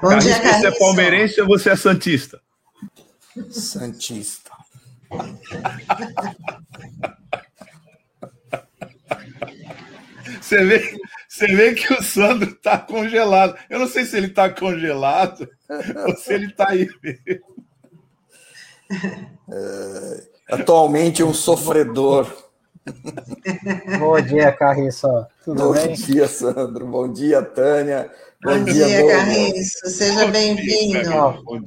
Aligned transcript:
Bom 0.00 0.10
Carlinhos, 0.10 0.24
dia, 0.24 0.40
Carlinhos. 0.40 0.60
Você 0.60 0.66
é 0.68 0.78
palmeirense 0.78 1.40
ou 1.40 1.46
você 1.46 1.70
é 1.70 1.76
santista? 1.76 2.40
Santista. 3.50 4.50
Você 10.40 10.64
vê, 10.64 10.98
você 11.28 11.46
vê 11.46 11.74
que 11.74 11.92
o 11.92 12.02
Sandro 12.02 12.50
está 12.50 12.78
congelado. 12.78 13.58
Eu 13.68 13.78
não 13.78 13.88
sei 13.88 14.04
se 14.04 14.16
ele 14.16 14.28
está 14.28 14.48
congelado 14.48 15.48
ou 16.06 16.16
se 16.16 16.32
ele 16.32 16.46
está 16.46 16.70
aí 16.70 16.88
mesmo. 17.02 17.66
É, 19.50 20.54
atualmente 20.54 21.22
um 21.22 21.34
sofredor. 21.34 22.47
Bom 23.98 24.20
dia, 24.20 24.52
Carriço. 24.52 25.08
Tudo 25.44 25.62
Bom 25.62 25.72
bem? 25.72 25.88
Bom 25.88 25.94
dia, 25.94 26.28
Sandro. 26.28 26.86
Bom 26.86 27.12
dia, 27.12 27.42
Tânia. 27.42 28.10
Bom, 28.42 28.58
Bom 28.58 28.64
dia, 28.64 28.86
dia 28.86 29.06
Carriço. 29.06 29.90
Seja 29.90 30.26
bem-vindo. 30.28 31.10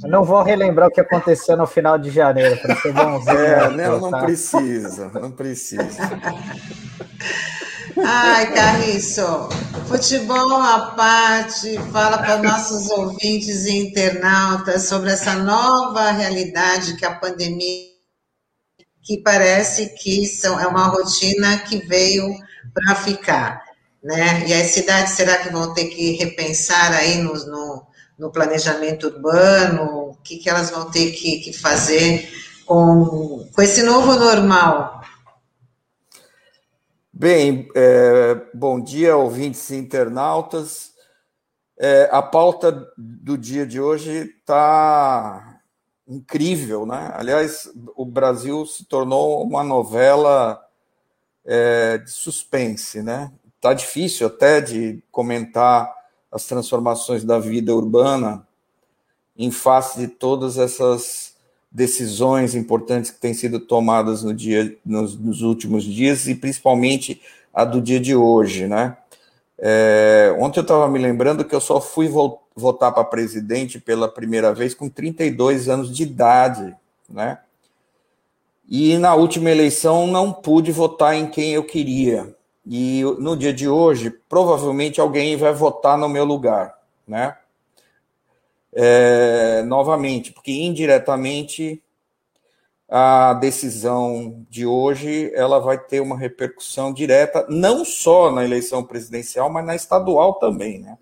Não 0.08 0.24
vou 0.24 0.42
relembrar 0.42 0.88
o 0.88 0.92
que 0.92 1.02
aconteceu 1.02 1.58
no 1.58 1.68
final 1.68 1.98
de 1.98 2.10
janeiro, 2.10 2.58
para 2.62 2.76
ser 2.78 2.94
bonzinho. 2.94 3.38
É, 3.38 3.70
não, 3.70 4.00
não 4.00 4.12
tá? 4.12 4.22
precisa, 4.24 5.12
não 5.14 5.32
precisa. 5.32 5.84
Ai, 8.04 8.54
Carriço, 8.54 9.50
futebol 9.88 10.54
à 10.54 10.94
parte, 10.96 11.78
fala 11.92 12.18
para 12.18 12.38
nossos 12.38 12.90
ouvintes 12.90 13.66
e 13.66 13.78
internautas 13.78 14.84
sobre 14.84 15.12
essa 15.12 15.36
nova 15.36 16.12
realidade 16.12 16.96
que 16.96 17.06
a 17.06 17.14
pandemia, 17.14 17.91
que 19.02 19.18
parece 19.18 19.90
que 19.96 20.26
são, 20.26 20.60
é 20.60 20.68
uma 20.68 20.88
rotina 20.88 21.60
que 21.60 21.78
veio 21.88 22.28
para 22.74 22.96
ficar, 22.96 23.64
né? 24.04 24.48
E 24.48 24.54
as 24.54 24.68
cidades, 24.68 25.14
será 25.14 25.38
que 25.38 25.50
vão 25.50 25.74
ter 25.74 25.86
que 25.86 26.12
repensar 26.14 26.94
aí 26.94 27.18
no, 27.18 27.34
no, 27.34 27.88
no 28.18 28.32
planejamento 28.32 29.08
urbano? 29.08 30.10
O 30.10 30.18
que, 30.24 30.38
que 30.38 30.50
elas 30.50 30.70
vão 30.70 30.90
ter 30.92 31.12
que, 31.12 31.40
que 31.40 31.54
fazer 31.54 32.30
com, 32.66 33.50
com 33.54 33.62
esse 33.62 33.84
novo 33.84 34.14
normal? 34.16 35.02
Bem, 37.12 37.68
é, 37.76 38.42
bom 38.54 38.82
dia, 38.82 39.16
ouvintes 39.16 39.70
e 39.70 39.76
internautas. 39.76 40.92
É, 41.80 42.10
a 42.12 42.22
pauta 42.22 42.88
do 42.98 43.38
dia 43.38 43.66
de 43.66 43.82
hoje 43.82 44.34
está 44.40 45.51
incrível, 46.12 46.86
né? 46.86 47.12
Aliás, 47.14 47.72
o 47.96 48.04
Brasil 48.06 48.66
se 48.66 48.84
tornou 48.84 49.42
uma 49.44 49.64
novela 49.64 50.62
é, 51.46 52.00
de 52.00 52.12
suspense, 52.12 53.02
né? 53.02 53.32
Está 53.56 53.74
difícil 53.74 54.28
até 54.28 54.60
de 54.60 55.02
comentar 55.10 55.90
as 56.30 56.46
transformações 56.46 57.24
da 57.24 57.40
vida 57.40 57.74
urbana 57.74 58.46
em 59.38 59.52
face 59.52 60.00
de 60.00 60.08
todas 60.08 60.58
essas 60.58 61.36
decisões 61.72 62.56
importantes 62.56 63.10
que 63.10 63.20
têm 63.20 63.34
sido 63.34 63.60
tomadas 63.60 64.22
no 64.22 64.34
dia, 64.34 64.78
nos, 64.86 65.18
nos 65.18 65.42
últimos 65.42 65.86
dias 65.86 66.28
e 66.28 66.36
principalmente 66.36 67.22
a 67.54 67.64
do 67.64 67.82
dia 67.82 68.00
de 68.00 68.16
hoje, 68.16 68.68
né? 68.68 68.98
É, 69.58 70.36
ontem 70.40 70.60
eu 70.60 70.64
estava 70.64 70.90
me 70.90 71.00
lembrando 71.00 71.46
que 71.46 71.56
eu 71.56 71.62
só 71.62 71.80
fui 71.80 72.10
votar 72.56 72.94
para 72.94 73.04
presidente 73.04 73.80
pela 73.80 74.08
primeira 74.08 74.54
vez 74.54 74.74
com 74.74 74.90
32 74.90 75.70
anos 75.70 75.96
de 75.96 76.04
idade, 76.04 76.76
né? 77.10 77.40
E 78.68 78.98
na 78.98 79.16
última 79.16 79.50
eleição 79.50 80.08
não 80.08 80.32
pude 80.32 80.72
votar 80.72 81.16
em 81.16 81.28
quem 81.28 81.54
eu 81.54 81.64
queria. 81.64 82.34
E 82.66 83.04
no 83.20 83.36
dia 83.36 83.54
de 83.54 83.68
hoje, 83.68 84.10
provavelmente 84.30 85.02
alguém 85.02 85.36
vai 85.36 85.54
votar 85.54 85.98
no 85.98 86.08
meu 86.08 86.24
lugar, 86.24 86.78
né? 87.08 87.36
é, 88.74 89.62
novamente, 89.64 90.32
porque 90.32 90.52
indiretamente 90.52 91.82
a 92.90 93.34
decisão 93.34 94.46
de 94.50 94.66
hoje 94.66 95.32
ela 95.34 95.60
vai 95.60 95.78
ter 95.78 96.02
uma 96.02 96.18
repercussão 96.18 96.94
direta 96.94 97.46
não 97.50 97.86
só 97.86 98.32
na 98.32 98.44
eleição 98.44 98.84
presidencial, 98.84 99.50
mas 99.50 99.66
na 99.66 99.76
estadual 99.76 100.36
também, 100.36 100.80
né? 100.80 100.98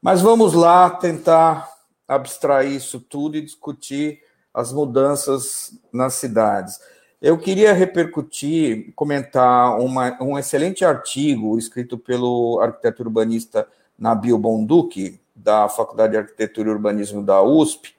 Mas 0.00 0.20
vamos 0.20 0.52
lá 0.52 0.90
tentar 0.90 1.68
abstrair 2.06 2.72
isso 2.72 3.00
tudo 3.00 3.36
e 3.36 3.42
discutir 3.42 4.22
as 4.52 4.72
mudanças 4.72 5.78
nas 5.92 6.14
cidades. 6.14 6.78
Eu 7.20 7.38
queria 7.38 7.72
repercutir, 7.72 8.92
comentar 8.94 9.78
uma, 9.78 10.16
um 10.22 10.38
excelente 10.38 10.84
artigo 10.84 11.58
escrito 11.58 11.98
pelo 11.98 12.60
arquiteto 12.60 13.02
urbanista 13.02 13.66
Nabil 13.98 14.38
Bonduque, 14.38 15.20
da 15.34 15.68
Faculdade 15.68 16.12
de 16.12 16.18
Arquitetura 16.18 16.68
e 16.68 16.72
Urbanismo 16.72 17.22
da 17.22 17.42
USP, 17.42 17.94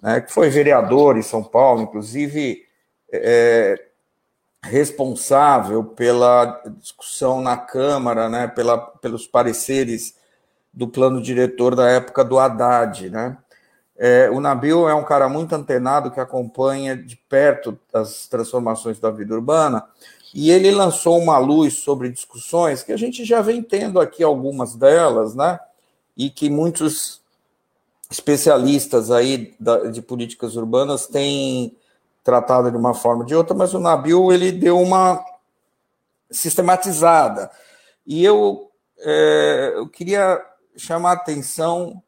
né, 0.00 0.20
que 0.20 0.32
foi 0.32 0.48
vereador 0.48 1.18
em 1.18 1.22
São 1.22 1.42
Paulo, 1.42 1.82
inclusive 1.82 2.64
é, 3.12 3.86
responsável 4.62 5.82
pela 5.82 6.62
discussão 6.78 7.40
na 7.40 7.56
Câmara, 7.56 8.28
né, 8.28 8.46
pela, 8.46 8.78
pelos 8.78 9.26
pareceres 9.26 10.14
do 10.72 10.88
plano 10.88 11.20
diretor 11.20 11.74
da 11.74 11.88
época 11.88 12.24
do 12.24 12.38
Haddad. 12.38 13.10
Né? 13.10 13.36
É, 13.96 14.30
o 14.30 14.40
Nabil 14.40 14.88
é 14.88 14.94
um 14.94 15.04
cara 15.04 15.28
muito 15.28 15.54
antenado 15.54 16.10
que 16.10 16.20
acompanha 16.20 16.96
de 16.96 17.16
perto 17.16 17.78
as 17.92 18.26
transformações 18.28 18.98
da 18.98 19.10
vida 19.10 19.34
urbana, 19.34 19.84
e 20.32 20.50
ele 20.50 20.70
lançou 20.70 21.18
uma 21.18 21.38
luz 21.38 21.78
sobre 21.78 22.08
discussões 22.08 22.84
que 22.84 22.92
a 22.92 22.96
gente 22.96 23.24
já 23.24 23.42
vem 23.42 23.62
tendo 23.62 24.00
aqui 24.00 24.22
algumas 24.22 24.76
delas, 24.76 25.34
né? 25.34 25.58
e 26.16 26.28
que 26.28 26.50
muitos 26.50 27.20
especialistas 28.10 29.10
aí 29.10 29.56
de 29.92 30.02
políticas 30.02 30.56
urbanas 30.56 31.06
têm 31.06 31.74
tratado 32.22 32.70
de 32.70 32.76
uma 32.76 32.92
forma 32.92 33.22
ou 33.22 33.26
de 33.26 33.34
outra, 33.34 33.56
mas 33.56 33.72
o 33.72 33.80
Nabil 33.80 34.30
ele 34.30 34.52
deu 34.52 34.78
uma 34.78 35.24
sistematizada. 36.30 37.50
E 38.06 38.22
eu, 38.24 38.70
é, 38.98 39.72
eu 39.76 39.88
queria 39.88 40.44
chamar 40.76 41.12
atenção 41.12 42.02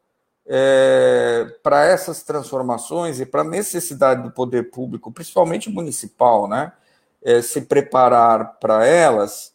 é, 0.45 1.45
para 1.61 1.85
essas 1.85 2.23
transformações 2.23 3.19
e 3.19 3.25
para 3.25 3.41
a 3.41 3.45
necessidade 3.45 4.23
do 4.23 4.31
poder 4.31 4.71
público, 4.71 5.11
principalmente 5.11 5.69
municipal, 5.69 6.47
né, 6.47 6.73
é, 7.23 7.41
se 7.41 7.61
preparar 7.61 8.59
para 8.59 8.85
elas, 8.85 9.53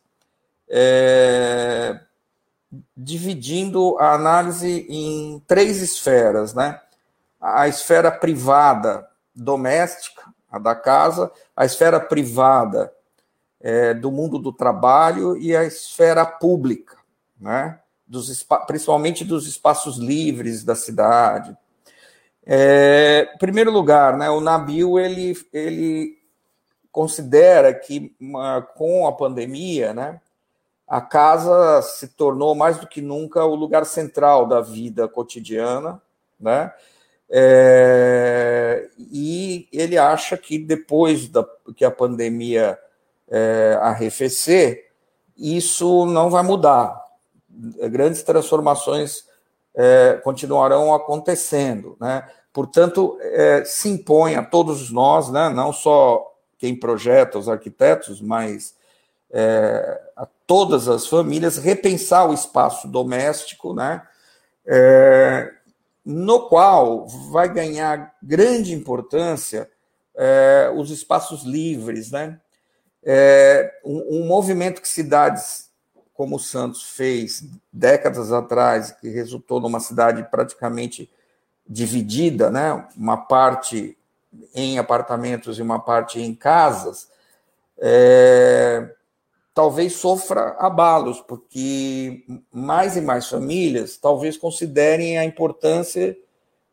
é, 0.69 2.00
dividindo 2.96 3.96
a 3.98 4.12
análise 4.12 4.86
em 4.88 5.42
três 5.46 5.80
esferas, 5.80 6.52
né? 6.52 6.80
A 7.40 7.69
esfera 7.69 8.10
privada 8.10 9.08
doméstica, 9.34 10.22
a 10.50 10.58
da 10.58 10.75
casa, 10.75 11.30
a 11.56 11.64
esfera 11.64 12.00
privada 12.00 12.92
é, 13.60 13.94
do 13.94 14.10
mundo 14.10 14.38
do 14.38 14.52
trabalho 14.52 15.36
e 15.36 15.56
a 15.56 15.64
esfera 15.64 16.26
pública, 16.26 16.96
né? 17.40 17.78
Dos, 18.08 18.42
principalmente 18.66 19.22
dos 19.22 19.46
espaços 19.46 19.98
livres 19.98 20.64
da 20.64 20.74
cidade. 20.74 21.54
É, 22.46 23.30
em 23.34 23.38
primeiro 23.38 23.70
lugar, 23.70 24.16
né, 24.16 24.30
o 24.30 24.41
Nabil 24.41 24.98
ele, 24.98 25.36
ele 25.52 26.19
considera 26.91 27.74
que 27.74 28.16
uma, 28.19 28.62
com 28.62 29.06
a 29.06 29.12
pandemia, 29.12 29.92
né, 29.92 30.19
a 30.86 31.02
casa 31.02 31.82
se 31.82 32.08
tornou 32.08 32.55
mais 32.55 32.78
do 32.78 32.87
que 32.87 33.02
nunca 33.02 33.44
o 33.44 33.55
lugar 33.55 33.84
central 33.84 34.46
da 34.46 34.62
vida 34.62 35.06
cotidiana, 35.06 36.00
né? 36.40 36.72
É, 37.31 38.88
e 38.96 39.69
ele 39.70 39.99
acha 39.99 40.34
que 40.38 40.58
depois 40.58 41.28
da, 41.28 41.46
que 41.76 41.84
a 41.84 41.90
pandemia 41.90 42.78
é, 43.28 43.78
arrefecer, 43.82 44.90
isso 45.37 46.06
não 46.06 46.31
vai 46.31 46.43
mudar. 46.43 47.07
Grandes 47.90 48.22
transformações 48.22 49.25
é, 49.75 50.14
continuarão 50.25 50.93
acontecendo, 50.93 51.96
né? 52.00 52.28
Portanto, 52.52 53.16
é, 53.20 53.64
se 53.64 53.88
impõe 53.88 54.34
a 54.34 54.43
todos 54.43 54.90
nós, 54.90 55.31
né, 55.31 55.49
não 55.49 55.72
só 55.72 56.34
quem 56.58 56.75
projeta, 56.75 57.38
os 57.38 57.49
arquitetos, 57.49 58.20
mas 58.20 58.75
é, 59.31 60.00
a 60.16 60.26
todas 60.46 60.88
as 60.88 61.06
famílias 61.06 61.58
repensar 61.58 62.28
o 62.28 62.34
espaço 62.34 62.88
doméstico, 62.88 63.72
né? 63.72 64.02
No 66.05 66.49
qual 66.49 67.06
vai 67.06 67.49
ganhar 67.52 68.14
grande 68.22 68.75
importância 68.75 69.70
os 70.76 70.90
espaços 70.90 71.43
livres, 71.43 72.10
né? 72.10 72.38
Um, 73.84 74.22
um, 74.22 74.26
movimento 74.26 74.82
que 74.82 74.88
cidades 74.88 75.68
como 76.19 76.35
o 76.35 76.41
Santos 76.41 76.82
fez 76.82 77.44
décadas 77.73 78.32
atrás, 78.32 78.91
que 78.91 79.09
resultou 79.09 79.61
numa 79.61 79.79
cidade 79.79 80.29
praticamente 80.29 81.09
dividida, 81.65 82.50
né? 82.50 82.88
Uma 82.97 83.17
parte 83.17 83.97
em 84.53 84.81
apartamentos 84.81 85.61
e 85.61 85.62
uma 85.62 85.79
parte 85.79 86.20
em 86.20 86.35
casas. 86.35 87.09
É, 87.79 88.93
talvez 89.55 89.93
sofra 89.93 90.56
abalos, 90.59 91.20
porque 91.20 92.25
mais 92.53 92.97
e 92.97 93.00
mais 93.00 93.29
famílias 93.29 93.97
talvez 93.97 94.37
considerem 94.37 95.19
a 95.19 95.25
importância 95.25 96.19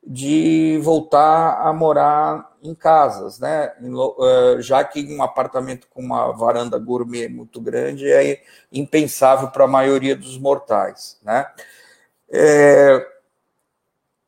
de 0.04 0.80
voltar 0.82 1.62
a 1.62 1.72
morar 1.72 2.55
em 2.68 2.76
casas, 2.76 3.40
né? 3.40 3.72
Eh, 3.82 4.58
já 4.62 4.84
que 4.84 5.06
um 5.14 5.22
apartamento 5.24 5.88
com 5.90 6.02
uma 6.02 6.32
varanda 6.32 6.78
gourmet 6.78 7.28
muito 7.28 7.62
grande 7.62 8.12
é 8.12 8.42
impensável 8.72 9.50
para 9.50 9.66
a 9.66 9.68
maioria 9.68 10.16
dos 10.16 10.38
mortais, 10.38 11.20
né? 11.24 11.48
É... 12.30 13.06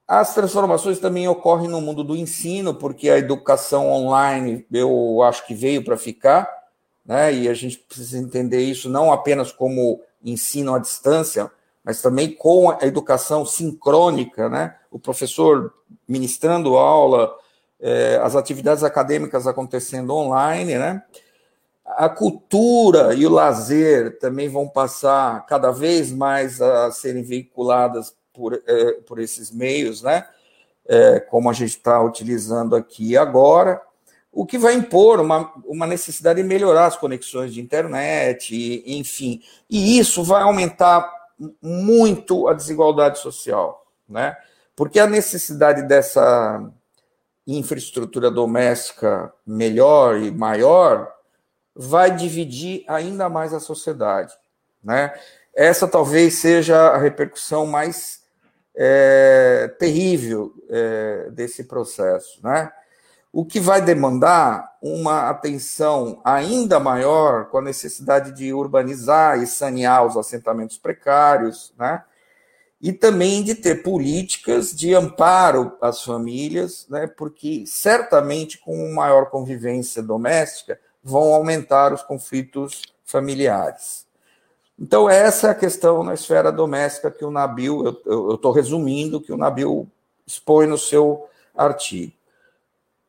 As 0.07 0.33
transformações 0.33 0.99
também 0.99 1.27
ocorrem 1.27 1.67
no 1.67 1.81
mundo 1.81 2.03
do 2.03 2.15
ensino, 2.15 2.73
porque 2.73 3.09
a 3.09 3.17
educação 3.17 3.91
online 3.91 4.65
eu 4.71 5.21
acho 5.23 5.45
que 5.45 5.53
veio 5.53 5.83
para 5.83 5.97
ficar, 5.97 6.49
né? 7.05 7.33
E 7.33 7.49
a 7.49 7.53
gente 7.53 7.77
precisa 7.77 8.17
entender 8.17 8.61
isso 8.61 8.89
não 8.89 9.11
apenas 9.11 9.51
como 9.51 10.01
ensino 10.23 10.73
à 10.73 10.79
distância, 10.79 11.51
mas 11.83 12.01
também 12.01 12.33
com 12.33 12.69
a 12.69 12.79
educação 12.83 13.45
sincrônica, 13.45 14.49
né? 14.49 14.75
O 14.91 14.99
professor 14.99 15.73
ministrando 16.07 16.77
aula, 16.77 17.33
é, 17.79 18.19
as 18.21 18.35
atividades 18.35 18.83
acadêmicas 18.83 19.47
acontecendo 19.47 20.13
online, 20.13 20.77
né? 20.77 21.03
A 21.85 22.09
cultura 22.09 23.13
e 23.13 23.25
o 23.25 23.29
lazer 23.29 24.19
também 24.19 24.49
vão 24.49 24.67
passar 24.67 25.45
cada 25.45 25.71
vez 25.71 26.11
mais 26.11 26.61
a 26.61 26.91
serem 26.91 27.23
veiculadas 27.23 28.15
por, 28.33 28.61
é, 28.67 28.91
por 29.05 29.19
esses 29.19 29.51
meios, 29.51 30.01
né? 30.01 30.27
É, 30.85 31.19
como 31.19 31.49
a 31.49 31.53
gente 31.53 31.71
está 31.71 32.01
utilizando 32.01 32.75
aqui 32.75 33.17
agora 33.17 33.81
o 34.31 34.45
que 34.45 34.57
vai 34.57 34.75
impor 34.75 35.19
uma, 35.19 35.51
uma 35.65 35.87
necessidade 35.87 36.39
de 36.39 36.47
melhorar 36.47 36.85
as 36.85 36.95
conexões 36.95 37.51
de 37.51 37.59
internet, 37.59 38.53
e, 38.55 38.99
enfim. 38.99 39.41
E 39.67 39.97
isso 39.97 40.23
vai 40.23 40.43
aumentar 40.43 41.11
muito 41.59 42.47
a 42.47 42.53
desigualdade 42.53 43.17
social, 43.17 43.83
né? 44.07 44.37
Porque 44.75 44.99
a 44.99 45.07
necessidade 45.07 45.81
dessa 45.87 46.71
infraestrutura 47.55 48.29
doméstica 48.29 49.31
melhor 49.45 50.17
e 50.17 50.29
maior 50.31 51.11
vai 51.73 52.13
dividir 52.13 52.83
ainda 52.87 53.29
mais 53.29 53.53
a 53.53 53.59
sociedade, 53.59 54.33
né? 54.83 55.13
Essa 55.55 55.87
talvez 55.87 56.35
seja 56.35 56.77
a 56.89 56.97
repercussão 56.97 57.65
mais 57.65 58.23
é, 58.75 59.73
terrível 59.79 60.53
é, 60.69 61.29
desse 61.31 61.63
processo, 61.63 62.39
né? 62.43 62.71
o 63.31 63.45
que 63.45 63.59
vai 63.59 63.81
demandar 63.81 64.77
uma 64.81 65.29
atenção 65.29 66.19
ainda 66.23 66.79
maior 66.79 67.45
com 67.45 67.59
a 67.59 67.61
necessidade 67.61 68.31
de 68.31 68.51
urbanizar 68.51 69.39
e 69.39 69.45
sanear 69.45 70.05
os 70.05 70.17
assentamentos 70.17 70.77
precários, 70.79 71.71
né? 71.77 72.03
E 72.79 72.93
também 72.93 73.43
de 73.43 73.55
ter 73.55 73.81
políticas 73.81 74.75
de 74.75 74.93
amparo 74.93 75.75
às 75.81 76.03
famílias, 76.03 76.85
né? 76.89 77.07
Porque 77.07 77.63
certamente 77.65 78.59
com 78.59 78.93
maior 78.93 79.31
convivência 79.31 80.03
doméstica 80.03 80.79
vão 81.03 81.33
aumentar 81.33 81.93
os 81.93 82.03
conflitos 82.03 82.81
familiares. 83.03 84.05
Então, 84.79 85.09
essa 85.09 85.47
é 85.47 85.51
a 85.51 85.55
questão 85.55 86.03
na 86.03 86.13
esfera 86.13 86.51
doméstica 86.51 87.09
que 87.09 87.25
o 87.25 87.31
Nabil, 87.31 87.99
eu 88.05 88.35
estou 88.35 88.51
resumindo, 88.51 89.19
que 89.19 89.31
o 89.31 89.37
Nabil 89.37 89.89
expõe 90.25 90.67
no 90.67 90.77
seu 90.77 91.27
artigo. 91.55 92.13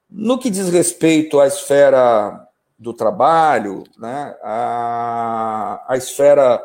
No 0.08 0.38
que 0.38 0.48
diz 0.48 0.70
respeito 0.70 1.38
à 1.38 1.46
esfera 1.46 2.48
do 2.78 2.94
trabalho, 2.94 3.84
né, 3.98 4.34
a, 4.42 5.84
a 5.86 5.96
esfera 5.98 6.64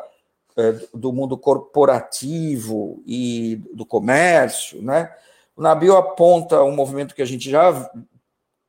do 0.92 1.12
mundo 1.12 1.36
corporativo 1.36 3.02
e 3.06 3.60
do 3.72 3.84
comércio, 3.84 4.80
né, 4.82 5.12
o 5.56 5.62
Nabil 5.62 5.96
aponta 5.96 6.62
um 6.62 6.74
movimento 6.74 7.14
que 7.14 7.22
a 7.22 7.26
gente 7.26 7.50
já 7.50 7.90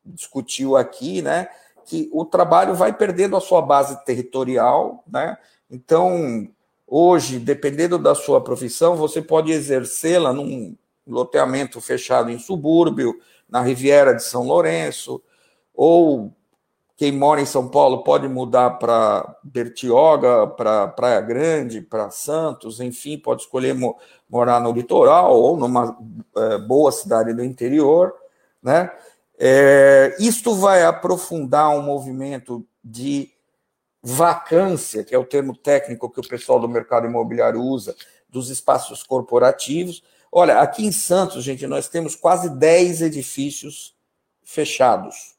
discutiu 0.03 0.75
aqui, 0.75 1.21
né, 1.21 1.47
que 1.85 2.09
o 2.11 2.25
trabalho 2.25 2.73
vai 2.73 2.91
perdendo 2.91 3.37
a 3.37 3.41
sua 3.41 3.61
base 3.61 4.03
territorial, 4.03 5.03
né, 5.07 5.37
então, 5.69 6.47
hoje, 6.87 7.39
dependendo 7.39 7.97
da 7.97 8.15
sua 8.15 8.41
profissão, 8.41 8.95
você 8.95 9.21
pode 9.21 9.51
exercê-la 9.51 10.31
num 10.31 10.75
loteamento 11.07 11.81
fechado 11.81 12.31
em 12.31 12.39
subúrbio, 12.39 13.19
na 13.49 13.61
Riviera 13.61 14.13
de 14.13 14.23
São 14.23 14.43
Lourenço, 14.43 15.21
ou 15.73 16.33
quem 16.97 17.11
mora 17.11 17.41
em 17.41 17.45
São 17.45 17.67
Paulo 17.67 18.03
pode 18.03 18.27
mudar 18.27 18.71
para 18.71 19.37
Bertioga, 19.43 20.47
para 20.47 20.87
Praia 20.87 21.19
Grande, 21.21 21.81
para 21.81 22.09
Santos, 22.09 22.79
enfim, 22.79 23.17
pode 23.17 23.41
escolher 23.43 23.73
mo 23.73 23.97
morar 24.29 24.59
no 24.59 24.71
litoral 24.71 25.35
ou 25.39 25.55
numa 25.55 25.97
é, 26.35 26.57
boa 26.57 26.91
cidade 26.91 27.33
do 27.33 27.43
interior, 27.43 28.13
né? 28.61 28.91
É, 29.37 30.15
isto 30.19 30.55
vai 30.55 30.83
aprofundar 30.83 31.69
um 31.69 31.81
movimento 31.81 32.65
de 32.83 33.29
vacância, 34.01 35.03
que 35.03 35.13
é 35.13 35.17
o 35.17 35.25
termo 35.25 35.55
técnico 35.55 36.09
que 36.09 36.19
o 36.19 36.27
pessoal 36.27 36.59
do 36.59 36.69
mercado 36.69 37.05
imobiliário 37.05 37.61
usa, 37.61 37.95
dos 38.29 38.49
espaços 38.49 39.03
corporativos, 39.03 40.01
Olha, 40.37 40.59
aqui 40.59 40.85
em 40.85 40.91
Santos, 40.91 41.45
gente, 41.45 41.65
nós 41.65 41.87
temos 41.87 42.13
quase 42.13 42.49
10 42.49 43.03
edifícios 43.03 43.95
fechados 44.43 45.34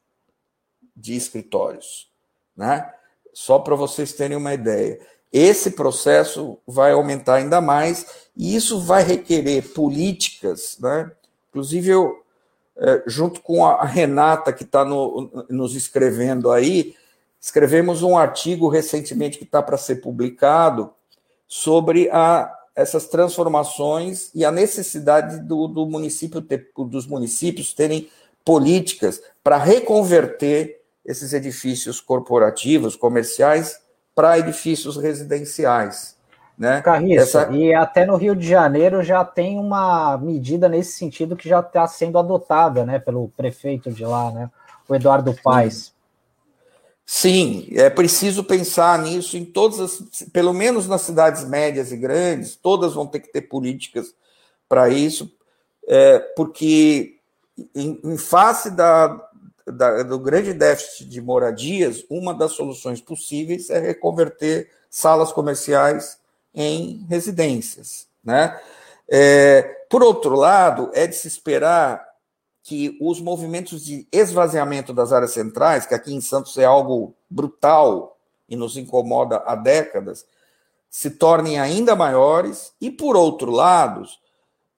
de 0.97 1.15
escritórios, 1.15 2.09
né? 2.57 2.91
Só 3.33 3.59
para 3.59 3.75
vocês 3.77 4.13
terem 4.13 4.37
uma 4.37 4.55
ideia. 4.55 4.99
Esse 5.33 5.73
processo 5.73 6.59
vai 6.67 6.93
aumentar 6.93 7.35
ainda 7.35 7.61
mais 7.61 8.07
e 8.35 8.57
isso 8.57 8.81
vai 8.81 9.03
requerer 9.03 9.73
políticas, 9.75 10.79
né? 10.81 11.11
Inclusive, 11.51 11.91
eu, 11.91 12.23
é, 12.79 13.03
junto 13.07 13.41
com 13.41 13.65
a 13.65 13.85
Renata, 13.85 14.53
que 14.53 14.63
está 14.63 14.85
no, 14.85 15.47
nos 15.51 15.75
escrevendo 15.75 16.51
aí, 16.51 16.95
escrevemos 17.41 18.03
um 18.03 18.17
artigo 18.17 18.69
recentemente 18.69 19.39
que 19.39 19.45
está 19.45 19.63
para 19.63 19.77
ser 19.77 19.97
publicado 19.97 20.91
sobre 21.47 22.09
a 22.11 22.53
essas 22.75 23.07
transformações 23.07 24.31
e 24.35 24.45
a 24.45 24.53
necessidade 24.53 25.41
do, 25.41 25.67
do 25.67 25.87
município 25.87 26.43
ter, 26.43 26.71
dos 26.77 27.07
municípios 27.07 27.73
terem 27.73 28.11
políticas 28.45 29.23
para 29.43 29.57
reconverter 29.57 30.83
esses 31.07 31.33
edifícios 31.33 32.01
corporativos, 32.01 32.97
comerciais, 32.97 33.81
para 34.15 34.39
edifícios 34.39 34.97
residenciais. 34.97 36.17
Né? 36.59 36.81
Carriço, 36.81 37.39
Essa... 37.39 37.53
e 37.53 37.75
até 37.75 38.07
no 38.07 38.17
Rio 38.17 38.35
de 38.35 38.49
Janeiro 38.49 39.03
já 39.03 39.23
tem 39.25 39.59
uma 39.59 40.17
medida 40.17 40.69
nesse 40.69 40.93
sentido 40.93 41.37
que 41.37 41.49
já 41.49 41.61
está 41.61 41.87
sendo 41.87 42.19
adotada 42.19 42.85
né, 42.85 42.99
pelo 42.99 43.29
prefeito 43.37 43.93
de 43.93 44.05
lá, 44.05 44.33
né, 44.33 44.51
o 44.89 44.95
Eduardo 44.95 45.35
Paes. 45.45 45.95
Sim, 47.05 47.69
é 47.73 47.91
preciso 47.91 48.43
pensar 48.43 48.99
nisso 49.01 49.37
em 49.37 49.45
todas 49.45 49.79
as, 49.79 50.23
pelo 50.33 50.53
menos 50.55 50.89
nas 50.89 51.03
cidades 51.03 51.45
médias 51.45 51.93
e 51.93 51.97
grandes, 51.97 52.57
todas 52.57 52.95
vão 52.95 53.07
ter 53.07 53.21
que 53.21 53.31
ter 53.31 53.43
políticas 53.43 54.15
para 54.67 54.89
isso, 54.89 55.31
é, 55.87 56.19
porque 56.35 57.17
em, 57.75 58.01
em 58.03 58.17
face 58.19 58.71
da, 58.71 59.26
da, 59.67 60.03
do 60.03 60.19
grande 60.19 60.53
déficit 60.53 61.09
de 61.09 61.21
moradias, 61.21 62.05
uma 62.09 62.33
das 62.33 62.53
soluções 62.53 63.01
possíveis 63.01 63.69
é 63.71 63.79
reconverter 63.79 64.71
salas 64.89 65.33
comerciais 65.33 66.19
em 66.55 67.05
residências, 67.09 68.07
né? 68.25 68.59
É, 69.09 69.63
por 69.91 70.03
outro 70.03 70.35
lado, 70.35 70.91
é 70.95 71.07
de 71.07 71.15
se 71.15 71.29
esperar 71.29 72.05
que 72.63 72.99
os 73.01 73.21
movimentos 73.21 73.85
de 73.85 74.09
esvaziamento 74.11 74.93
das 74.93 75.13
áreas 75.13 75.33
centrais, 75.33 75.87
que 75.87 75.95
aqui 75.95 76.13
em 76.13 76.21
Santos 76.21 76.59
é 76.59 76.65
algo 76.65 77.15
brutal 77.31 78.19
e 78.49 78.57
nos 78.57 78.77
incomoda 78.77 79.43
há 79.47 79.55
décadas, 79.55 80.27
se 80.91 81.11
tornem 81.11 81.61
ainda 81.61 81.95
maiores, 81.95 82.73
e, 82.81 82.91
por 82.91 83.17
outro 83.17 83.53
lado, 83.53 84.05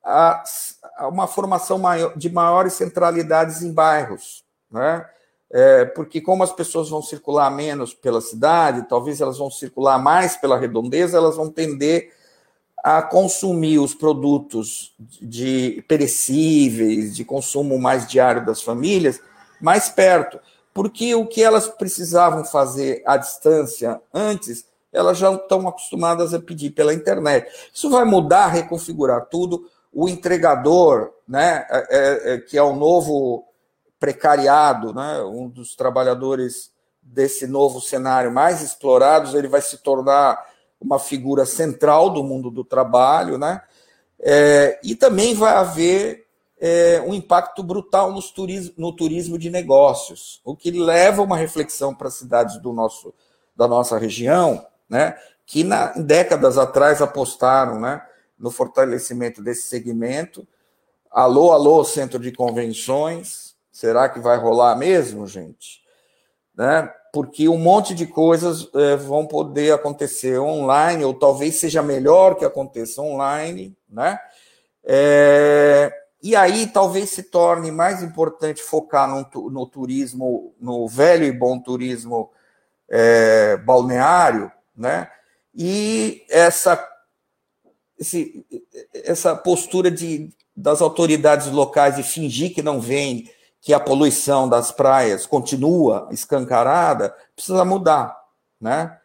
há 0.04 0.42
uma 1.09 1.26
formação 1.26 1.78
maior, 1.78 2.16
de 2.16 2.28
maiores 2.28 2.75
centralidades 2.75 3.62
em 3.62 3.73
bairros, 3.73 4.45
né? 4.71 5.07
É, 5.51 5.87
porque 5.87 6.21
como 6.21 6.43
as 6.43 6.53
pessoas 6.53 6.91
vão 6.91 7.01
circular 7.01 7.51
menos 7.51 7.95
pela 7.95 8.21
cidade, 8.21 8.87
talvez 8.89 9.21
elas 9.21 9.39
vão 9.39 9.51
circular 9.51 9.99
mais 9.99 10.37
pela 10.37 10.59
redondeza, 10.59 11.17
elas 11.17 11.37
vão 11.37 11.51
tender 11.51 12.13
a 12.85 13.03
consumir 13.03 13.79
os 13.79 13.95
produtos 13.95 14.95
de 14.99 15.83
perecíveis, 15.89 17.17
de 17.17 17.25
consumo 17.25 17.79
mais 17.79 18.07
diário 18.07 18.45
das 18.45 18.63
famílias, 18.63 19.21
mais 19.61 19.89
perto, 19.89 20.39
porque 20.73 21.15
o 21.15 21.27
que 21.27 21.43
elas 21.43 21.67
precisavam 21.67 22.45
fazer 22.45 23.03
à 23.05 23.17
distância 23.17 24.01
antes, 24.13 24.65
elas 24.93 25.19
já 25.19 25.33
estão 25.33 25.67
acostumadas 25.67 26.33
a 26.33 26.41
pedir 26.41 26.71
pela 26.71 26.95
internet. 26.95 27.51
Isso 27.73 27.91
vai 27.91 28.05
mudar, 28.05 28.49
reconfigurar 28.49 29.27
tudo. 29.27 29.69
O 29.93 30.09
entregador, 30.09 31.11
né, 31.27 31.67
é, 31.69 31.87
é, 31.91 32.35
é 32.35 32.39
que 32.39 32.57
é 32.57 32.63
o 32.63 32.77
novo 32.77 33.48
precariado, 33.99 34.95
né, 34.95 35.23
um 35.23 35.49
dos 35.49 35.75
trabalhadores 35.75 36.73
desse 37.02 37.47
novo 37.47 37.81
cenário 37.81 38.31
mais 38.31 38.62
explorados, 38.62 39.35
ele 39.35 39.49
vai 39.49 39.61
se 39.61 39.78
tornar 39.78 40.47
uma 40.81 40.99
figura 40.99 41.45
central 41.45 42.11
do 42.11 42.23
mundo 42.23 42.50
do 42.50 42.64
trabalho, 42.64 43.38
né? 43.38 43.62
É, 44.21 44.78
e 44.83 44.95
também 44.95 45.35
vai 45.35 45.55
haver 45.55 46.26
é, 46.61 47.02
um 47.07 47.14
impacto 47.14 47.62
brutal 47.62 48.12
no 48.12 48.21
turismo, 48.21 48.75
no 48.76 48.93
turismo 48.93 49.38
de 49.38 49.49
negócios, 49.49 50.40
o 50.45 50.57
que 50.57 50.71
leva 50.71 51.23
uma 51.23 51.37
reflexão 51.37 51.95
para 51.95 52.09
as 52.09 52.14
cidades 52.14 52.59
do 52.59 52.73
nosso, 52.73 53.14
da 53.57 53.69
nossa 53.69 53.97
região, 53.97 54.67
né, 54.88 55.17
que 55.47 55.62
na, 55.62 55.93
décadas 55.93 56.59
atrás 56.59 57.00
apostaram 57.00 57.81
né, 57.81 58.02
no 58.38 58.50
fortalecimento 58.50 59.43
desse 59.43 59.69
segmento. 59.69 60.47
Alô, 61.11 61.52
alô, 61.52 61.85
centro 61.85 62.19
de 62.19 62.33
convenções, 62.33 63.48
será 63.78 64.08
que 64.08 64.18
vai 64.18 64.37
rolar 64.37 64.75
mesmo, 64.75 65.25
gente? 65.25 65.80
Né? 66.52 66.92
Porque 67.12 67.49
um 67.49 67.56
monte 67.56 67.94
de 67.94 68.08
coisas 68.08 68.68
é, 68.75 68.97
vão 68.97 69.25
poder 69.25 69.73
acontecer 69.73 70.37
online, 70.40 71.04
ou 71.04 71.14
talvez 71.14 71.54
seja 71.54 71.80
melhor 71.80 72.35
que 72.35 72.44
aconteça 72.44 73.00
online, 73.00 73.76
né? 73.88 74.18
É, 74.82 75.92
e 76.20 76.35
aí 76.35 76.66
talvez 76.66 77.11
se 77.11 77.23
torne 77.23 77.70
mais 77.70 78.02
importante 78.02 78.61
focar 78.61 79.08
no, 79.08 79.49
no 79.49 79.64
turismo, 79.64 80.52
no 80.61 80.88
velho 80.88 81.25
e 81.25 81.30
bom 81.30 81.61
turismo 81.61 82.32
é, 82.88 83.58
balneário, 83.58 84.50
né? 84.76 85.08
E 85.54 86.25
essa, 86.28 86.85
esse, 87.97 88.44
essa 88.92 89.37
postura 89.37 89.88
de, 89.88 90.35
das 90.56 90.82
autoridades 90.82 91.47
locais 91.47 91.94
de 91.94 92.02
fingir 92.02 92.52
que 92.52 92.61
não 92.61 92.80
vem, 92.80 93.30
que 93.61 93.75
a 93.75 93.81
poluição 93.81 94.49
das 94.49 94.71
praias 94.71 95.27
continua 95.27 96.09
escancarada, 96.11 97.15
precisa 97.35 97.65
mudar, 97.65 98.17
né? 98.61 98.97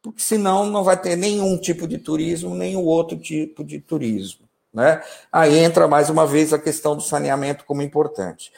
Porque 0.00 0.22
senão 0.22 0.66
não 0.66 0.84
vai 0.84 0.96
ter 0.96 1.16
nenhum 1.16 1.58
tipo 1.58 1.88
de 1.88 1.98
turismo, 1.98 2.54
o 2.54 2.84
outro 2.84 3.18
tipo 3.18 3.64
de 3.64 3.80
turismo. 3.80 4.46
Né? 4.72 5.02
Aí 5.32 5.58
entra 5.58 5.88
mais 5.88 6.10
uma 6.10 6.26
vez 6.26 6.52
a 6.52 6.58
questão 6.58 6.94
do 6.94 7.02
saneamento 7.02 7.64
como 7.64 7.82
importante. 7.82 8.52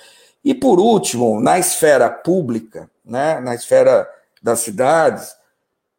E 0.44 0.52
por 0.54 0.78
último, 0.78 1.40
na 1.40 1.58
esfera 1.58 2.10
pública, 2.10 2.90
né, 3.04 3.40
na 3.40 3.54
esfera 3.54 4.08
das 4.42 4.60
cidades, 4.60 5.34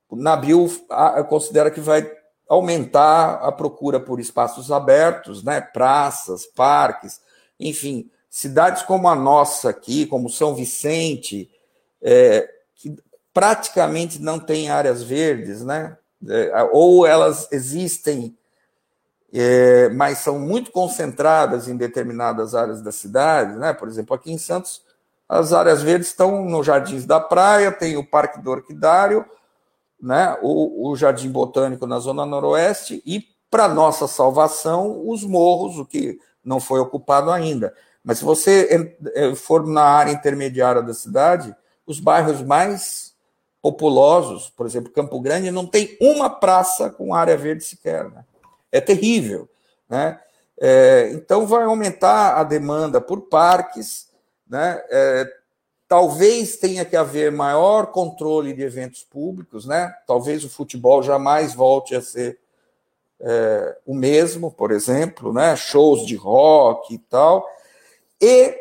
o 0.10 0.16
Nabil 0.16 0.70
considera 1.28 1.72
que 1.72 1.80
vai 1.80 2.10
aumentar 2.48 3.36
a 3.36 3.52
procura 3.52 4.00
por 4.00 4.20
espaços 4.20 4.72
abertos, 4.72 5.44
né, 5.44 5.62
praças, 5.62 6.46
parques, 6.46 7.22
enfim, 7.60 8.10
cidades 8.30 8.84
como 8.84 9.08
a 9.08 9.16
nossa 9.16 9.70
aqui, 9.70 10.06
como 10.06 10.30
São 10.30 10.54
Vicente, 10.56 11.50
é, 12.02 12.50
que 12.76 12.96
praticamente 13.34 14.22
não 14.22 14.40
tem 14.40 14.70
áreas 14.70 15.04
verdes, 15.04 15.64
né, 15.64 15.98
é, 16.28 16.70
ou 16.72 17.06
elas 17.06 17.48
existem 17.52 18.38
é, 19.32 19.90
mas 19.90 20.20
são 20.20 20.40
muito 20.40 20.72
concentradas 20.72 21.68
em 21.68 21.78
determinadas 21.78 22.56
áreas 22.56 22.82
da 22.82 22.92
cidade, 22.92 23.56
né? 23.58 23.74
Por 23.74 23.88
exemplo, 23.88 24.16
aqui 24.16 24.32
em 24.32 24.38
Santos, 24.38 24.82
as 25.28 25.54
áreas 25.54 25.84
verdes 25.84 26.08
estão 26.08 26.44
nos 26.46 26.66
Jardins 26.66 27.06
da 27.06 27.20
Praia, 27.20 27.72
tem 27.72 27.96
o 27.96 28.04
Parque 28.06 28.42
do 28.42 28.50
Orquidário, 28.50 29.24
né? 30.02 30.36
O, 30.42 30.90
o 30.90 30.96
Jardim 30.96 31.30
Botânico 31.30 31.86
na 31.86 32.00
Zona 32.00 32.26
Noroeste 32.26 33.04
e, 33.06 33.24
para 33.52 33.68
nossa 33.68 34.08
salvação, 34.08 35.08
os 35.08 35.24
morros, 35.24 35.78
o 35.78 35.86
que 35.86 36.20
não 36.44 36.60
foi 36.60 36.80
ocupado 36.80 37.30
ainda. 37.30 37.74
Mas 38.04 38.20
se 38.20 38.24
você 38.24 38.96
é, 39.14 39.36
for 39.36 39.68
na 39.68 39.84
área 39.84 40.12
intermediária 40.12 40.82
da 40.82 40.94
cidade, 40.94 41.56
os 41.86 42.00
bairros 42.00 42.42
mais 42.42 43.14
populosos, 43.62 44.50
por 44.50 44.66
exemplo, 44.66 44.92
Campo 44.92 45.20
Grande, 45.20 45.52
não 45.52 45.66
tem 45.66 45.98
uma 46.00 46.30
praça 46.30 46.90
com 46.90 47.14
área 47.14 47.36
verde 47.38 47.64
sequer, 47.64 48.10
né? 48.10 48.24
é 48.72 48.80
terrível. 48.80 49.50
Né? 49.90 50.20
É, 50.60 51.12
então, 51.14 51.46
vai 51.46 51.64
aumentar 51.64 52.38
a 52.38 52.44
demanda 52.44 53.02
por 53.02 53.22
parques, 53.22 54.10
né? 54.48 54.82
É, 54.90 55.40
talvez 55.88 56.58
tenha 56.58 56.86
que 56.86 56.96
haver 56.96 57.32
maior 57.32 57.88
controle 57.88 58.54
de 58.54 58.62
eventos 58.62 59.04
públicos, 59.04 59.66
né? 59.66 59.92
talvez 60.06 60.44
o 60.44 60.50
futebol 60.50 61.02
jamais 61.02 61.56
volte 61.56 61.96
a 61.96 62.02
ser 62.02 62.38
é, 63.20 63.78
o 63.88 63.96
mesmo, 63.96 64.52
por 64.52 64.70
exemplo, 64.72 65.34
né? 65.34 65.56
shows 65.56 66.06
de 66.06 66.16
rock 66.16 66.94
e 66.94 67.00
tal, 67.00 67.44
e 68.22 68.58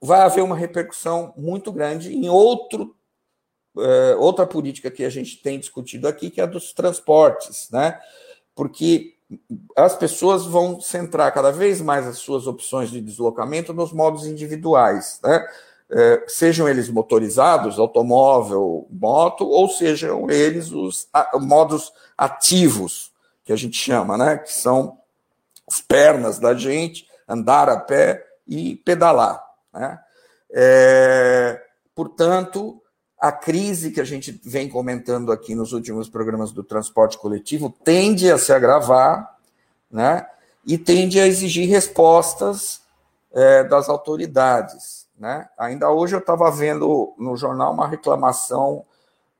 vai 0.00 0.20
haver 0.20 0.42
uma 0.42 0.56
repercussão 0.56 1.32
muito 1.36 1.72
grande 1.72 2.14
em 2.14 2.28
outro 2.28 2.94
é, 3.78 4.16
outra 4.16 4.46
política 4.46 4.90
que 4.90 5.04
a 5.04 5.10
gente 5.10 5.42
tem 5.42 5.58
discutido 5.58 6.08
aqui, 6.08 6.30
que 6.30 6.40
é 6.40 6.44
a 6.44 6.46
dos 6.46 6.72
transportes, 6.72 7.68
né? 7.70 8.00
porque 8.54 9.14
as 9.76 9.94
pessoas 9.94 10.46
vão 10.46 10.80
centrar 10.80 11.32
cada 11.34 11.52
vez 11.52 11.80
mais 11.80 12.06
as 12.06 12.18
suas 12.18 12.46
opções 12.46 12.90
de 12.90 13.00
deslocamento 13.00 13.74
nos 13.74 13.92
modos 13.92 14.26
individuais, 14.26 15.20
né? 15.22 15.46
É, 15.88 16.24
sejam 16.26 16.68
eles 16.68 16.88
motorizados, 16.88 17.78
automóvel, 17.78 18.88
moto, 18.90 19.46
ou 19.46 19.68
sejam 19.68 20.28
eles 20.28 20.72
os 20.72 21.06
modos 21.34 21.92
ativos, 22.18 23.12
que 23.44 23.52
a 23.52 23.56
gente 23.56 23.76
chama, 23.76 24.18
né? 24.18 24.38
que 24.38 24.52
são 24.52 24.98
as 25.68 25.80
pernas 25.80 26.40
da 26.40 26.54
gente, 26.54 27.06
andar 27.28 27.68
a 27.68 27.78
pé 27.78 28.25
e 28.46 28.76
pedalar. 28.76 29.42
Né? 29.72 29.98
É, 30.50 31.62
portanto, 31.94 32.80
a 33.18 33.32
crise 33.32 33.90
que 33.90 34.00
a 34.00 34.04
gente 34.04 34.40
vem 34.44 34.68
comentando 34.68 35.32
aqui 35.32 35.54
nos 35.54 35.72
últimos 35.72 36.08
programas 36.08 36.52
do 36.52 36.62
transporte 36.62 37.18
coletivo 37.18 37.74
tende 37.82 38.30
a 38.30 38.38
se 38.38 38.52
agravar, 38.52 39.36
né? 39.90 40.26
E 40.64 40.76
tende 40.76 41.20
a 41.20 41.26
exigir 41.26 41.68
respostas 41.68 42.82
é, 43.32 43.64
das 43.64 43.88
autoridades, 43.88 45.06
né? 45.18 45.48
Ainda 45.58 45.90
hoje 45.90 46.14
eu 46.14 46.20
estava 46.20 46.50
vendo 46.50 47.14
no 47.18 47.36
jornal 47.36 47.72
uma 47.72 47.88
reclamação 47.88 48.84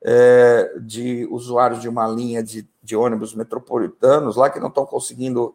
é, 0.02 0.72
de 0.80 1.26
usuários 1.30 1.80
de 1.80 1.88
uma 1.88 2.06
linha 2.06 2.42
de, 2.42 2.66
de 2.82 2.96
ônibus 2.96 3.34
metropolitanos 3.34 4.36
lá 4.36 4.48
que 4.48 4.60
não 4.60 4.68
estão 4.68 4.86
conseguindo 4.86 5.54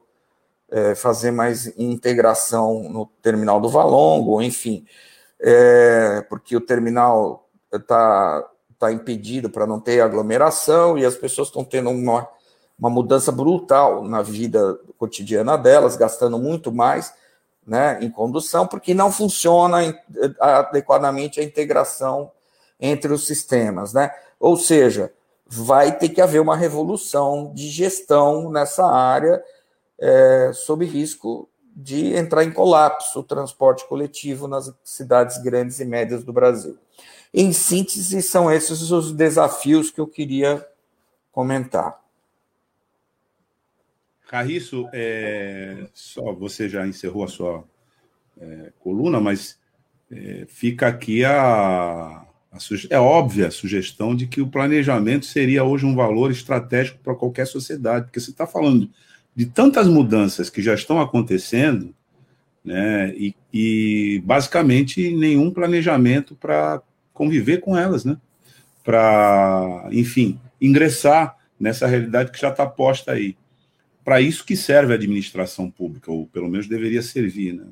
é, 0.72 0.96
fazer 0.96 1.32
mais 1.32 1.68
integração 1.78 2.90
no 2.90 3.06
terminal 3.22 3.60
do 3.60 3.70
Valongo, 3.70 4.42
enfim, 4.42 4.86
é, 5.40 6.26
porque 6.30 6.56
o 6.56 6.62
terminal 6.62 7.48
está 7.72 8.50
tá 8.80 8.92
impedido 8.92 9.50
para 9.50 9.68
não 9.68 9.80
ter 9.80 10.02
aglomeração 10.02 10.98
e 10.98 11.06
as 11.06 11.16
pessoas 11.16 11.50
estão 11.50 11.64
tendo 11.64 11.90
uma, 11.90 12.28
uma 12.80 12.90
mudança 12.90 13.32
brutal 13.32 14.04
na 14.04 14.22
vida 14.22 14.80
cotidiana 14.98 15.58
delas, 15.58 15.96
gastando 15.96 16.40
muito 16.40 16.72
mais 16.72 17.14
né, 17.66 18.00
em 18.02 18.10
condução, 18.10 18.66
porque 18.66 18.94
não 18.94 19.12
funciona 19.12 19.78
adequadamente 20.40 21.40
a 21.40 21.44
integração 21.44 22.32
entre 22.80 23.14
os 23.14 23.28
sistemas. 23.28 23.94
Né? 23.94 24.10
Ou 24.40 24.58
seja, 24.58 25.14
vai 25.46 25.98
ter 25.98 26.10
que 26.10 26.22
haver 26.22 26.42
uma 26.42 26.56
revolução 26.56 27.52
de 27.54 27.70
gestão 27.70 28.50
nessa 28.50 28.86
área, 28.86 29.44
é, 30.02 30.52
sob 30.54 30.84
risco 30.84 31.48
de 31.76 32.16
entrar 32.16 32.44
em 32.44 32.52
colapso 32.52 33.20
o 33.20 33.24
transporte 33.24 33.88
coletivo 33.88 34.48
nas 34.48 34.74
cidades 34.84 35.38
grandes 35.38 35.80
e 35.80 35.86
médias 35.86 36.24
do 36.24 36.34
Brasil. 36.34 36.78
Em 37.34 37.54
síntese, 37.54 38.22
são 38.22 38.52
esses 38.52 38.92
os 38.92 39.14
desafios 39.14 39.90
que 39.90 40.02
eu 40.02 40.08
queria 40.08 40.68
comentar. 41.32 42.02
Carriço, 44.28 44.88
é, 44.92 45.88
só 45.94 46.34
você 46.34 46.68
já 46.68 46.86
encerrou 46.88 47.24
a 47.24 47.28
sua 47.28 47.64
é, 48.40 48.72
coluna, 48.80 49.20
mas 49.20 49.58
é, 50.10 50.46
fica 50.48 50.88
aqui 50.88 51.24
a, 51.24 52.26
a 52.52 52.58
é 52.90 53.00
óbvia 53.00 53.48
a 53.48 53.52
sugestão 53.52 54.16
de 54.16 54.28
que 54.28 54.42
o 54.42 54.50
planejamento 54.50 55.26
seria 55.26 55.64
hoje 55.64 55.86
um 55.86 55.96
valor 55.96 56.32
estratégico 56.32 57.00
para 57.00 57.16
qualquer 57.16 57.46
sociedade, 57.46 58.06
porque 58.06 58.20
você 58.20 58.32
está 58.32 58.46
falando 58.46 58.90
de 59.36 59.46
tantas 59.46 59.88
mudanças 59.88 60.50
que 60.50 60.62
já 60.62 60.74
estão 60.74 61.00
acontecendo, 61.00 61.94
né, 62.64 63.14
e, 63.16 63.36
e 63.52 64.22
basicamente 64.24 65.16
nenhum 65.16 65.52
planejamento 65.52 66.36
para 66.36 66.82
conviver 67.14 67.60
com 67.60 67.78
elas, 67.78 68.06
né? 68.06 68.18
Para, 68.84 69.88
enfim, 69.92 70.40
ingressar 70.60 71.38
nessa 71.60 71.88
realidade 71.88 72.32
que 72.32 72.40
já 72.40 72.50
está 72.50 72.66
posta 72.66 73.12
aí. 73.12 73.36
Para 74.04 74.22
isso 74.22 74.46
que 74.46 74.56
serve 74.56 74.94
a 74.94 74.96
administração 74.96 75.70
pública, 75.70 76.12
ou 76.12 76.26
pelo 76.28 76.50
menos 76.50 76.68
deveria 76.68 77.02
servir, 77.02 77.54
né? 77.54 77.66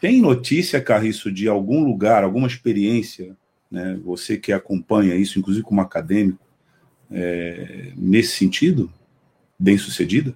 Tem 0.00 0.20
notícia, 0.20 0.80
Carriço, 0.80 1.32
de 1.32 1.48
algum 1.48 1.84
lugar, 1.84 2.22
alguma 2.22 2.46
experiência, 2.46 3.36
né? 3.70 3.98
Você 4.04 4.36
que 4.36 4.52
acompanha 4.52 5.14
isso, 5.14 5.38
inclusive 5.38 5.64
como 5.64 5.80
acadêmico, 5.80 6.46
é, 7.10 7.92
nesse 7.96 8.36
sentido, 8.36 8.90
bem 9.58 9.78
sucedida? 9.78 10.34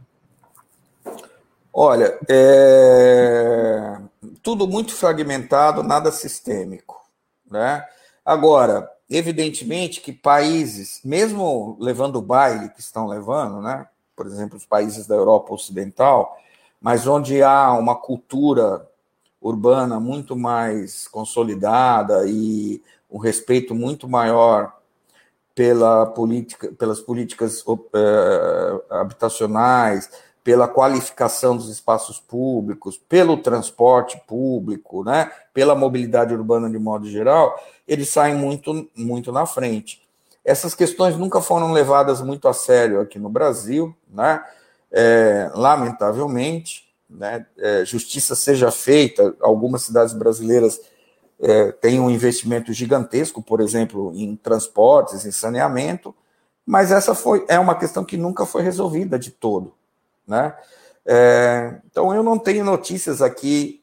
Olha, 1.82 2.18
é... 2.28 3.96
tudo 4.42 4.68
muito 4.68 4.92
fragmentado, 4.92 5.82
nada 5.82 6.12
sistêmico, 6.12 7.02
né? 7.50 7.82
Agora, 8.22 8.86
evidentemente 9.08 10.02
que 10.02 10.12
países, 10.12 11.00
mesmo 11.02 11.78
levando 11.80 12.16
o 12.16 12.22
baile 12.22 12.68
que 12.68 12.80
estão 12.80 13.06
levando, 13.06 13.62
né? 13.62 13.86
por 14.14 14.26
exemplo, 14.26 14.58
os 14.58 14.66
países 14.66 15.06
da 15.06 15.14
Europa 15.14 15.54
Ocidental, 15.54 16.36
mas 16.78 17.06
onde 17.06 17.42
há 17.42 17.72
uma 17.72 17.94
cultura 17.96 18.86
urbana 19.40 19.98
muito 19.98 20.36
mais 20.36 21.08
consolidada 21.08 22.26
e 22.26 22.82
um 23.10 23.16
respeito 23.16 23.74
muito 23.74 24.06
maior 24.06 24.76
pela 25.54 26.04
política, 26.04 26.72
pelas 26.72 27.00
políticas 27.00 27.62
uh, 27.66 27.78
habitacionais, 28.90 30.10
pela 30.42 30.66
qualificação 30.66 31.56
dos 31.56 31.68
espaços 31.68 32.18
públicos, 32.18 32.96
pelo 32.96 33.36
transporte 33.36 34.20
público, 34.26 35.04
né, 35.04 35.30
pela 35.52 35.74
mobilidade 35.74 36.34
urbana 36.34 36.68
de 36.70 36.78
modo 36.78 37.08
geral, 37.08 37.54
eles 37.86 38.08
saem 38.08 38.34
muito, 38.34 38.88
muito 38.96 39.30
na 39.30 39.44
frente. 39.46 40.02
Essas 40.44 40.74
questões 40.74 41.16
nunca 41.16 41.40
foram 41.40 41.72
levadas 41.72 42.22
muito 42.22 42.48
a 42.48 42.52
sério 42.52 43.00
aqui 43.00 43.18
no 43.18 43.28
Brasil, 43.28 43.94
né? 44.08 44.42
É, 44.90 45.50
lamentavelmente, 45.54 46.88
né? 47.08 47.46
É, 47.58 47.84
justiça 47.84 48.34
seja 48.34 48.70
feita, 48.70 49.36
algumas 49.40 49.82
cidades 49.82 50.14
brasileiras 50.14 50.80
é, 51.38 51.72
têm 51.72 52.00
um 52.00 52.10
investimento 52.10 52.72
gigantesco, 52.72 53.42
por 53.42 53.60
exemplo, 53.60 54.12
em 54.14 54.34
transportes, 54.36 55.24
em 55.24 55.30
saneamento, 55.30 56.14
mas 56.64 56.90
essa 56.90 57.14
foi 57.14 57.44
é 57.48 57.58
uma 57.58 57.74
questão 57.74 58.04
que 58.04 58.16
nunca 58.16 58.46
foi 58.46 58.62
resolvida 58.62 59.18
de 59.18 59.30
todo. 59.30 59.74
Né? 60.26 60.54
É, 61.06 61.80
então, 61.90 62.14
eu 62.14 62.22
não 62.22 62.38
tenho 62.38 62.64
notícias 62.64 63.22
aqui 63.22 63.82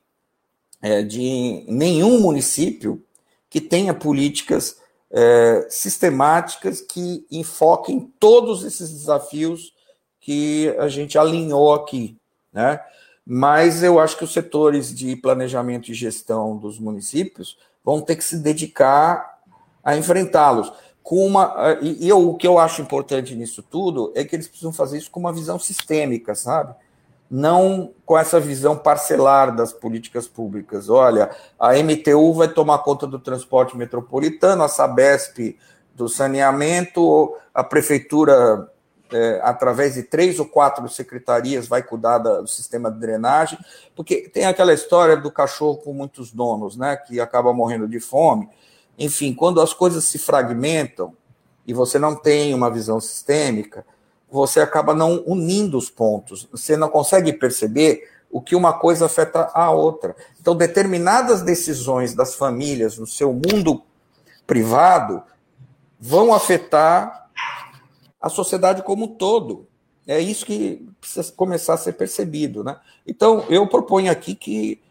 é, 0.82 1.02
de 1.02 1.66
nenhum 1.68 2.20
município 2.20 3.04
que 3.50 3.60
tenha 3.60 3.94
políticas 3.94 4.78
é, 5.10 5.68
sistemáticas 5.70 6.82
que 6.82 7.26
enfoquem 7.32 8.14
todos 8.20 8.64
esses 8.64 8.92
desafios 8.92 9.74
que 10.20 10.76
a 10.78 10.88
gente 10.88 11.18
alinhou 11.18 11.74
aqui. 11.74 12.18
Né? 12.52 12.80
Mas 13.26 13.84
eu 13.84 14.00
acho 14.00 14.18
que 14.18 14.24
os 14.24 14.34
setores 14.34 14.94
de 14.94 15.16
planejamento 15.16 15.90
e 15.90 15.94
gestão 15.94 16.58
dos 16.58 16.80
municípios 16.80 17.58
vão 17.84 18.02
ter 18.02 18.16
que 18.16 18.24
se 18.24 18.38
dedicar 18.38 19.38
a 19.84 19.96
enfrentá-los 19.96 20.72
com 21.08 21.26
uma. 21.26 21.80
E 21.82 22.10
eu, 22.10 22.32
o 22.32 22.36
que 22.36 22.46
eu 22.46 22.60
acho 22.60 22.82
importante 22.82 23.34
nisso 23.34 23.64
tudo 23.64 24.12
é 24.14 24.26
que 24.26 24.36
eles 24.36 24.46
precisam 24.46 24.74
fazer 24.74 24.98
isso 24.98 25.10
com 25.10 25.22
uma 25.22 25.32
visão 25.32 25.58
sistêmica, 25.58 26.36
sabe? 26.36 26.76
Não 27.32 27.94
com 28.06 28.18
essa 28.18 28.42
visão 28.42 28.78
parcelar 28.78 29.56
das 29.56 29.72
políticas 29.72 30.28
públicas. 30.28 30.90
Olha, 30.90 31.32
a 31.58 31.72
MTU 31.76 32.34
vai 32.34 32.50
tomar 32.50 32.80
conta 32.80 33.08
do 33.08 33.18
transporte 33.20 33.78
metropolitano, 33.78 34.62
a 34.66 34.68
Sabesp 34.68 35.58
do 35.96 36.10
saneamento, 36.10 37.34
a 37.54 37.64
prefeitura, 37.64 38.70
é, 39.10 39.40
através 39.44 39.94
de 39.94 40.04
três 40.04 40.42
ou 40.42 40.46
quatro 40.46 40.90
secretarias, 40.90 41.70
vai 41.70 41.82
cuidar 41.82 42.18
do 42.18 42.48
sistema 42.48 42.92
de 42.92 43.00
drenagem, 43.00 43.58
porque 43.96 44.28
tem 44.28 44.46
aquela 44.46 44.74
história 44.74 45.16
do 45.16 45.32
cachorro 45.32 45.78
com 45.78 45.94
muitos 45.94 46.34
donos, 46.34 46.76
né, 46.76 46.98
que 46.98 47.22
acaba 47.22 47.54
morrendo 47.54 47.88
de 47.88 48.02
fome. 48.02 48.50
Enfim, 48.98 49.34
quando 49.34 49.62
as 49.62 49.74
coisas 49.74 50.04
se 50.06 50.18
fragmentam 50.18 51.14
e 51.66 51.74
você 51.74 52.00
não 52.00 52.16
tem 52.16 52.54
uma 52.54 52.72
visão 52.72 53.00
sistêmica, 53.00 53.86
você 54.30 54.60
acaba 54.60 54.94
não 54.94 55.24
unindo 55.26 55.78
os 55.78 55.90
pontos. 55.90 56.48
Você 56.52 56.76
não 56.76 56.90
consegue 56.90 57.32
perceber 57.34 58.10
o 58.30 58.42
que 58.42 58.56
uma 58.56 58.74
coisa 58.74 59.06
afeta 59.06 59.50
a 59.54 59.72
outra. 59.72 60.16
Então, 60.40 60.56
determinadas 60.56 61.42
decisões 61.42 62.14
das 62.14 62.36
famílias 62.36 62.98
no 62.98 63.08
seu 63.08 63.32
mundo 63.32 63.84
privado 64.46 65.24
vão 66.00 66.34
afetar 66.34 67.30
a 68.20 68.30
sociedade 68.30 68.84
como 68.84 69.06
um 69.06 69.16
todo. 69.16 69.68
É 70.06 70.20
isso 70.20 70.46
que 70.46 70.88
precisa 71.00 71.32
começar 71.34 71.74
a 71.74 71.78
ser 71.78 71.94
percebido. 71.94 72.64
Né? 72.64 72.78
Então, 73.06 73.46
eu 73.50 73.68
proponho 73.68 74.12
aqui 74.12 74.36
que 74.36 74.82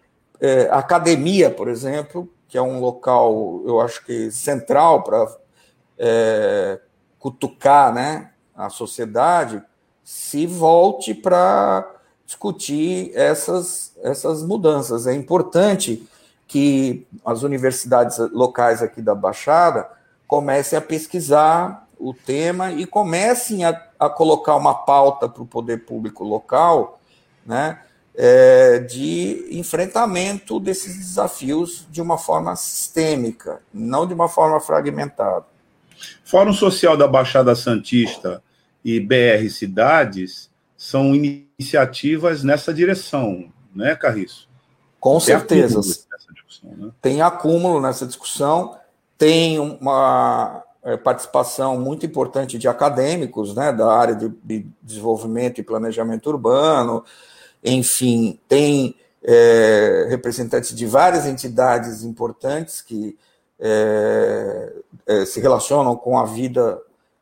é, 0.41 0.69
academia, 0.71 1.51
por 1.51 1.69
exemplo, 1.69 2.29
que 2.49 2.57
é 2.57 2.63
um 2.63 2.81
local, 2.81 3.63
eu 3.67 3.81
acho 3.81 4.05
que 4.05 4.31
central 4.31 5.03
para 5.03 5.27
é, 5.99 6.81
cutucar 7.19 7.93
né, 7.93 8.31
a 8.55 8.69
sociedade, 8.69 9.63
se 10.05 10.47
volte 10.47 11.15
para 11.15 11.89
discutir 12.25 13.13
essas, 13.15 13.93
essas 14.03 14.43
mudanças. 14.43 15.07
É 15.07 15.15
importante 15.15 16.09
que 16.47 17.07
as 17.25 17.43
universidades 17.43 18.19
locais 18.33 18.83
aqui 18.83 19.03
da 19.03 19.15
Baixada 19.15 19.89
comecem 20.27 20.79
a 20.79 20.83
pesquisar 20.83 21.87
o 21.99 22.13
tema 22.13 22.73
e 22.73 22.87
comecem 22.87 23.65
a, 23.65 23.81
a 23.99 24.09
colocar 24.09 24.55
uma 24.57 24.75
pauta 24.75 25.29
para 25.29 25.43
o 25.43 25.47
poder 25.47 25.85
público 25.85 26.23
local, 26.23 27.01
né, 27.45 27.81
é, 28.17 28.79
de 28.79 29.47
enfrentamento 29.51 30.59
desses 30.59 30.97
desafios 30.97 31.87
de 31.91 32.01
uma 32.01 32.17
forma 32.17 32.57
sistêmica, 32.57 33.61
não 33.73 34.07
de 34.07 34.15
uma 34.15 34.29
forma 34.29 34.59
fragmentada. 34.59 35.45
Fórum 36.25 36.53
Social 36.53 36.97
da 36.97 37.07
Baixada 37.07 37.55
Santista 37.55 38.43
e 38.83 38.99
BR 38.99 39.49
Cidades 39.51 40.51
são 40.77 41.15
iniciativas 41.15 42.43
nessa 42.43 42.73
direção, 42.73 43.53
né, 43.75 43.95
Carriço? 43.95 44.49
Com 44.99 45.19
tem 45.19 45.21
certeza. 45.21 45.81
Né? 46.63 46.91
Tem 47.01 47.23
acúmulo 47.23 47.81
nessa 47.81 48.07
discussão, 48.07 48.77
tem 49.19 49.59
uma 49.59 50.63
é, 50.83 50.97
participação 50.97 51.79
muito 51.79 52.07
importante 52.07 52.59
de 52.59 52.67
acadêmicos 52.67 53.55
né, 53.55 53.73
da 53.73 53.93
área 53.93 54.15
de, 54.15 54.33
de 54.43 54.67
desenvolvimento 54.83 55.61
e 55.61 55.65
planejamento 55.65 56.29
urbano, 56.29 57.05
enfim, 57.63 58.39
tem 58.49 58.95
é, 59.23 60.07
representantes 60.09 60.75
de 60.75 60.87
várias 60.87 61.27
entidades 61.27 62.05
importantes 62.05 62.81
que 62.81 63.19
é, 63.59 64.73
é, 65.07 65.25
se 65.25 65.41
relacionam 65.41 65.97
com 65.97 66.19
a 66.19 66.25
vida 66.25 66.81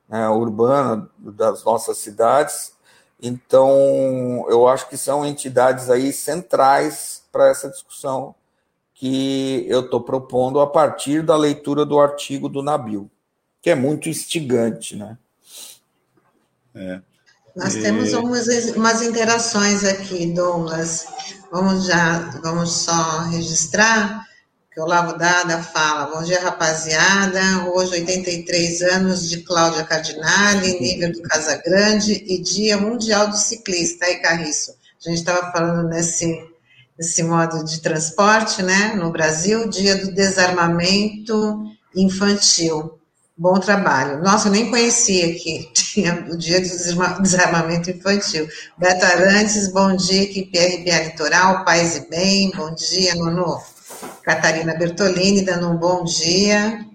né, 0.08 0.28
urbana 0.28 1.08
das 1.18 1.64
nossas 1.64 1.98
cidades. 1.98 2.74
Então, 3.20 4.44
eu 4.48 4.68
acho 4.68 4.88
que 4.88 4.96
são 4.96 5.24
entidades 5.24 5.88
aí 5.88 6.12
centrais 6.12 7.22
para 7.32 7.48
essa 7.48 7.70
discussão 7.70 8.34
que 8.92 9.64
eu 9.68 9.80
estou 9.80 10.00
propondo 10.00 10.60
a 10.60 10.66
partir 10.66 11.22
da 11.22 11.36
leitura 11.36 11.84
do 11.84 11.98
artigo 11.98 12.48
do 12.48 12.62
Nabil, 12.62 13.10
que 13.60 13.70
é 13.70 13.74
muito 13.74 14.08
instigante, 14.08 14.94
né? 14.94 15.18
É. 16.74 17.00
Nós 17.56 17.74
temos 17.74 18.12
umas, 18.12 18.48
umas 18.74 19.02
interações 19.02 19.84
aqui, 19.84 20.26
Douglas. 20.26 21.06
Vamos 21.52 21.86
já, 21.86 22.18
vamos 22.42 22.72
só 22.72 23.20
registrar 23.30 24.26
que 24.72 24.80
o 24.80 24.86
Lavo 24.86 25.16
Dada 25.16 25.62
fala, 25.62 26.12
bom 26.12 26.20
dia, 26.24 26.40
rapaziada, 26.40 27.40
hoje 27.72 27.92
83 27.92 28.82
anos 28.82 29.30
de 29.30 29.42
Cláudia 29.42 29.84
Cardinale, 29.84 30.80
nível 30.80 31.12
do 31.12 31.22
Casa 31.22 31.62
Grande 31.64 32.24
e 32.26 32.42
Dia 32.42 32.76
Mundial 32.76 33.28
do 33.28 33.36
Ciclista, 33.36 34.04
aí, 34.04 34.16
Carriço. 34.16 34.72
A 35.06 35.08
gente 35.08 35.20
estava 35.20 35.52
falando 35.52 35.88
nesse, 35.88 36.36
nesse 36.98 37.22
modo 37.22 37.64
de 37.64 37.80
transporte, 37.80 38.64
né, 38.64 38.94
no 38.96 39.12
Brasil, 39.12 39.68
Dia 39.68 39.94
do 39.94 40.12
Desarmamento 40.12 41.62
Infantil. 41.94 42.98
Bom 43.36 43.58
trabalho. 43.58 44.22
Nossa, 44.22 44.46
eu 44.46 44.52
nem 44.52 44.70
conhecia 44.70 45.34
que 45.34 45.68
tinha 45.74 46.24
o 46.30 46.36
dia 46.36 46.60
do 46.60 47.20
desarmamento 47.20 47.90
infantil. 47.90 48.46
Beto 48.78 49.04
Arantes, 49.04 49.72
bom 49.72 49.96
dia, 49.96 50.22
equipe 50.22 50.56
RBA 50.56 51.04
Litoral, 51.10 51.64
paz 51.64 51.96
e 51.96 52.08
bem, 52.08 52.52
bom 52.52 52.72
dia, 52.72 53.12
Nono. 53.16 53.60
Catarina 54.22 54.76
Bertolini, 54.76 55.42
dando 55.42 55.68
um 55.68 55.76
bom 55.76 56.04
dia. 56.04 56.86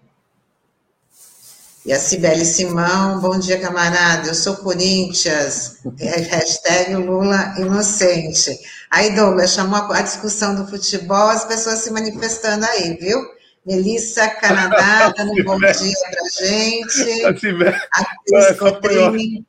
E 1.85 1.91
a 1.91 1.99
Cibele 1.99 2.45
Simão, 2.45 3.19
bom 3.19 3.37
dia, 3.37 3.59
camarada, 3.59 4.29
eu 4.29 4.35
sou 4.35 4.55
Corinthians, 4.57 5.79
hashtag 5.99 6.95
Lula 6.95 7.55
inocente. 7.57 8.57
Aí, 8.89 9.13
Douglas, 9.13 9.53
chamou 9.53 9.91
a 9.91 10.01
discussão 10.01 10.55
do 10.55 10.67
futebol, 10.67 11.29
as 11.29 11.43
pessoas 11.45 11.79
se 11.79 11.91
manifestando 11.91 12.65
aí, 12.65 12.95
viu? 12.95 13.38
Melissa 13.65 14.29
Canadá, 14.29 15.13
dando 15.17 15.33
um 15.33 15.43
bom 15.43 15.57
dia 15.57 15.73
para 15.73 16.47
gente. 16.47 17.25
A 17.25 17.33
Cris 18.25 18.57
Cotrim, 18.57 19.45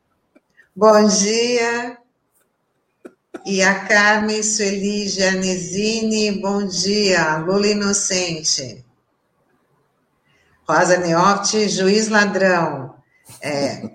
bom 0.75 1.07
dia. 1.09 1.99
E 3.46 3.62
a 3.62 3.87
Carmen 3.87 4.42
Sueli 4.42 5.09
Gianesini, 5.09 6.33
bom 6.33 6.66
dia. 6.66 7.38
Lula 7.38 7.68
Inocente. 7.68 8.85
Rosa 10.68 10.99
Neotti, 10.99 11.68
juiz 11.68 12.09
ladrão. 12.09 12.94
É, 13.40 13.90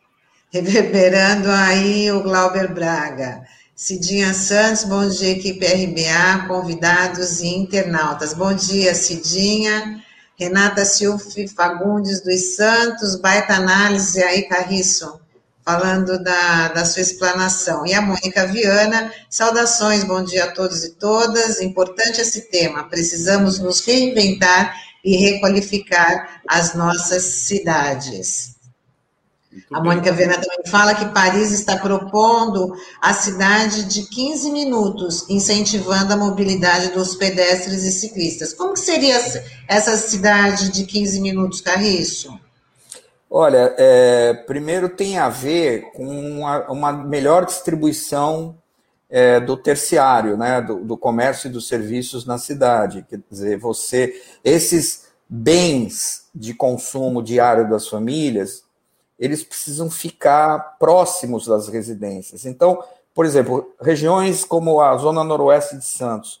reverberando 0.52 1.50
aí 1.50 2.10
o 2.10 2.22
Glauber 2.22 2.72
Braga. 2.72 3.46
Cidinha 3.80 4.34
Santos, 4.34 4.82
bom 4.82 5.08
dia, 5.08 5.30
equipe 5.30 5.64
RBA, 5.64 6.48
convidados 6.48 7.38
e 7.38 7.46
internautas. 7.46 8.34
Bom 8.34 8.52
dia, 8.52 8.92
Cidinha. 8.92 10.02
Renata 10.36 10.84
Silfi 10.84 11.46
Fagundes 11.46 12.20
dos 12.20 12.56
Santos, 12.56 13.14
baita 13.14 13.54
análise 13.54 14.20
aí, 14.20 14.48
Carriço, 14.48 15.20
falando 15.64 16.20
da, 16.20 16.68
da 16.70 16.84
sua 16.84 17.02
explanação. 17.02 17.86
E 17.86 17.94
a 17.94 18.02
Mônica 18.02 18.48
Viana, 18.48 19.12
saudações, 19.30 20.02
bom 20.02 20.24
dia 20.24 20.46
a 20.46 20.52
todos 20.52 20.82
e 20.82 20.94
todas. 20.94 21.60
Importante 21.60 22.20
esse 22.20 22.50
tema, 22.50 22.82
precisamos 22.88 23.60
nos 23.60 23.78
reinventar 23.86 24.74
e 25.04 25.16
requalificar 25.18 26.42
as 26.48 26.74
nossas 26.74 27.22
cidades. 27.22 28.57
Muito 29.58 29.74
a 29.74 29.82
Mônica 29.82 30.12
Viana 30.12 30.34
também 30.34 30.70
fala 30.70 30.94
que 30.94 31.06
Paris 31.06 31.50
está 31.50 31.76
propondo 31.76 32.72
a 33.00 33.12
cidade 33.12 33.84
de 33.84 34.02
15 34.08 34.50
minutos, 34.50 35.28
incentivando 35.28 36.12
a 36.12 36.16
mobilidade 36.16 36.92
dos 36.92 37.16
pedestres 37.16 37.82
e 37.84 37.90
ciclistas. 37.90 38.52
Como 38.52 38.76
seria 38.76 39.16
essa 39.66 39.96
cidade 39.96 40.70
de 40.70 40.84
15 40.84 41.20
minutos, 41.20 41.60
Carriço? 41.60 42.38
Olha, 43.30 43.74
é, 43.76 44.32
primeiro 44.46 44.88
tem 44.88 45.18
a 45.18 45.28
ver 45.28 45.92
com 45.92 46.06
uma, 46.06 46.70
uma 46.70 46.92
melhor 46.92 47.44
distribuição 47.44 48.56
é, 49.10 49.38
do 49.40 49.56
terciário, 49.56 50.36
né, 50.36 50.62
do, 50.62 50.84
do, 50.84 50.96
comércio 50.96 51.48
e 51.48 51.52
dos 51.52 51.68
serviços 51.68 52.24
na 52.24 52.38
cidade. 52.38 53.04
Quer 53.08 53.20
dizer, 53.30 53.58
você, 53.58 54.14
esses 54.42 55.08
bens 55.28 56.28
de 56.34 56.54
consumo 56.54 57.22
diário 57.22 57.68
das 57.68 57.86
famílias, 57.86 58.64
eles 59.18 59.42
precisam 59.42 59.90
ficar 59.90 60.76
próximos 60.78 61.46
das 61.46 61.68
residências. 61.68 62.46
Então, 62.46 62.82
por 63.14 63.26
exemplo, 63.26 63.72
regiões 63.80 64.44
como 64.44 64.80
a 64.80 64.96
zona 64.96 65.24
noroeste 65.24 65.76
de 65.76 65.84
Santos, 65.84 66.40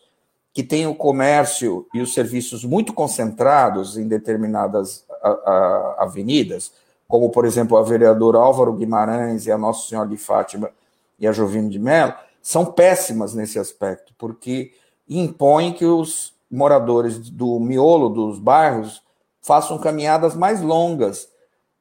que 0.54 0.62
tem 0.62 0.86
o 0.86 0.94
comércio 0.94 1.86
e 1.92 2.00
os 2.00 2.14
serviços 2.14 2.64
muito 2.64 2.92
concentrados 2.92 3.96
em 3.96 4.06
determinadas 4.06 5.04
a, 5.22 5.28
a, 5.28 5.96
avenidas, 6.04 6.72
como, 7.06 7.30
por 7.30 7.44
exemplo, 7.44 7.76
a 7.76 7.82
vereadora 7.82 8.38
Álvaro 8.38 8.72
Guimarães 8.74 9.46
e 9.46 9.50
a 9.50 9.58
Nossa 9.58 9.88
Senhora 9.88 10.08
de 10.08 10.16
Fátima 10.16 10.70
e 11.18 11.26
a 11.26 11.32
Jovino 11.32 11.68
de 11.68 11.78
Mello, 11.78 12.14
são 12.40 12.64
péssimas 12.64 13.34
nesse 13.34 13.58
aspecto, 13.58 14.14
porque 14.16 14.72
impõem 15.08 15.72
que 15.72 15.84
os 15.84 16.34
moradores 16.50 17.18
do 17.18 17.58
miolo 17.58 18.08
dos 18.08 18.38
bairros 18.38 19.02
façam 19.42 19.78
caminhadas 19.78 20.34
mais 20.34 20.60
longas 20.60 21.28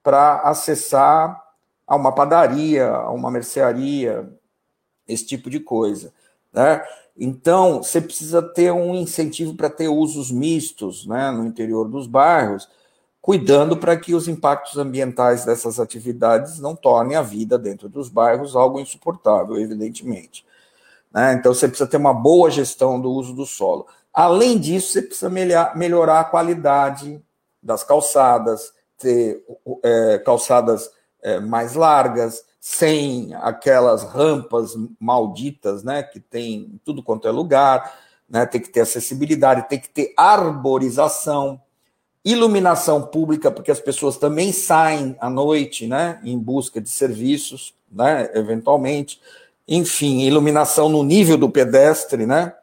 para 0.04 0.42
acessar 0.42 1.42
a 1.86 1.96
uma 1.96 2.12
padaria, 2.12 2.90
a 2.90 3.12
uma 3.12 3.32
mercearia, 3.32 4.30
esse 5.08 5.26
tipo 5.26 5.50
de 5.50 5.60
coisa. 5.60 6.14
Né? 6.52 6.84
Então, 7.18 7.82
você 7.82 8.02
precisa 8.02 8.42
ter 8.42 8.72
um 8.72 8.94
incentivo 8.96 9.56
para 9.56 9.70
ter 9.70 9.88
usos 9.88 10.30
mistos 10.30 11.06
né, 11.08 11.32
no 11.32 11.46
interior 11.46 11.88
dos 11.88 12.06
bairros, 12.06 12.70
cuidando 13.22 13.76
para 13.76 13.98
que 13.98 14.14
os 14.14 14.28
impactos 14.28 14.78
ambientais 14.78 15.44
dessas 15.44 15.80
atividades 15.80 16.60
não 16.60 16.76
tornem 16.76 17.18
a 17.18 17.22
vida 17.22 17.58
dentro 17.58 17.90
dos 17.90 18.10
bairros 18.10 18.56
algo 18.56 18.80
insuportável, 18.80 19.58
evidentemente. 19.58 20.46
Né? 21.12 21.34
Então, 21.34 21.54
você 21.54 21.68
precisa 21.68 21.90
ter 21.90 21.98
uma 21.98 22.14
boa 22.14 22.52
gestão 22.52 23.00
do 23.00 23.12
uso 23.12 23.34
do 23.34 23.46
solo. 23.46 23.88
Além 24.14 24.58
disso, 24.58 24.92
você 24.92 25.02
precisa 25.02 25.30
melhorar 25.30 26.20
a 26.20 26.26
qualidade 26.26 27.22
das 27.62 27.84
calçadas, 27.84 28.74
ter 28.98 29.44
é, 29.84 30.18
calçadas 30.20 30.90
é, 31.22 31.40
mais 31.40 31.74
largas, 31.74 32.44
sem 32.60 33.34
aquelas 33.36 34.04
rampas 34.04 34.76
malditas, 35.00 35.84
né, 35.84 36.04
que 36.04 36.20
tem 36.20 36.56
em 36.56 36.82
tudo 36.84 37.02
quanto 37.02 37.28
é 37.28 37.32
lugar, 37.32 37.98
né, 38.30 38.46
tem 38.46 38.60
que 38.60 38.70
ter 38.70 38.82
acessibilidade, 38.82 39.70
tem 39.70 39.80
que 39.80 39.90
ter 39.90 40.14
arborização, 40.18 41.62
iluminação 42.26 43.02
pública, 43.02 43.50
porque 43.50 43.72
as 43.72 43.80
pessoas 43.80 44.18
também 44.18 44.52
saem 44.52 45.16
à 45.22 45.30
noite, 45.30 45.88
né, 45.88 46.20
em 46.24 46.38
busca 46.38 46.82
de 46.82 46.90
serviços, 46.90 47.74
né, 47.90 48.30
eventualmente, 48.34 49.22
enfim, 49.66 50.22
iluminação 50.22 50.90
no 50.90 51.04
nível 51.04 51.38
do 51.38 51.50
pedestre, 51.50 52.26
né, 52.26 52.54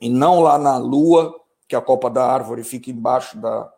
e 0.00 0.08
não 0.08 0.40
lá 0.40 0.58
na 0.58 0.76
lua, 0.78 1.40
que 1.66 1.74
a 1.74 1.80
copa 1.80 2.08
da 2.08 2.24
árvore 2.24 2.62
fica 2.62 2.88
embaixo 2.88 3.36
da, 3.38 3.72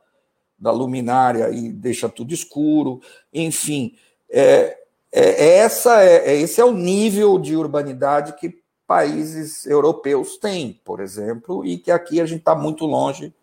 da 0.59 0.71
luminária 0.71 1.51
e 1.51 1.71
deixa 1.71 2.09
tudo 2.09 2.33
escuro, 2.33 3.01
enfim, 3.33 3.95
é, 4.31 4.79
é, 5.13 5.21
é 5.23 5.57
essa 5.59 6.03
é, 6.03 6.31
é, 6.31 6.37
esse 6.37 6.61
é 6.61 6.65
o 6.65 6.73
nível 6.73 7.39
de 7.39 7.57
urbanidade 7.57 8.35
que 8.35 8.63
países 8.87 9.67
europeus 9.67 10.37
têm, 10.37 10.81
por 10.85 11.01
exemplo, 11.01 11.65
e 11.65 11.77
que 11.77 11.91
aqui 11.91 12.21
a 12.21 12.27
gente 12.27 12.41
está 12.41 12.55
muito 12.55 12.87
longe 12.87 13.35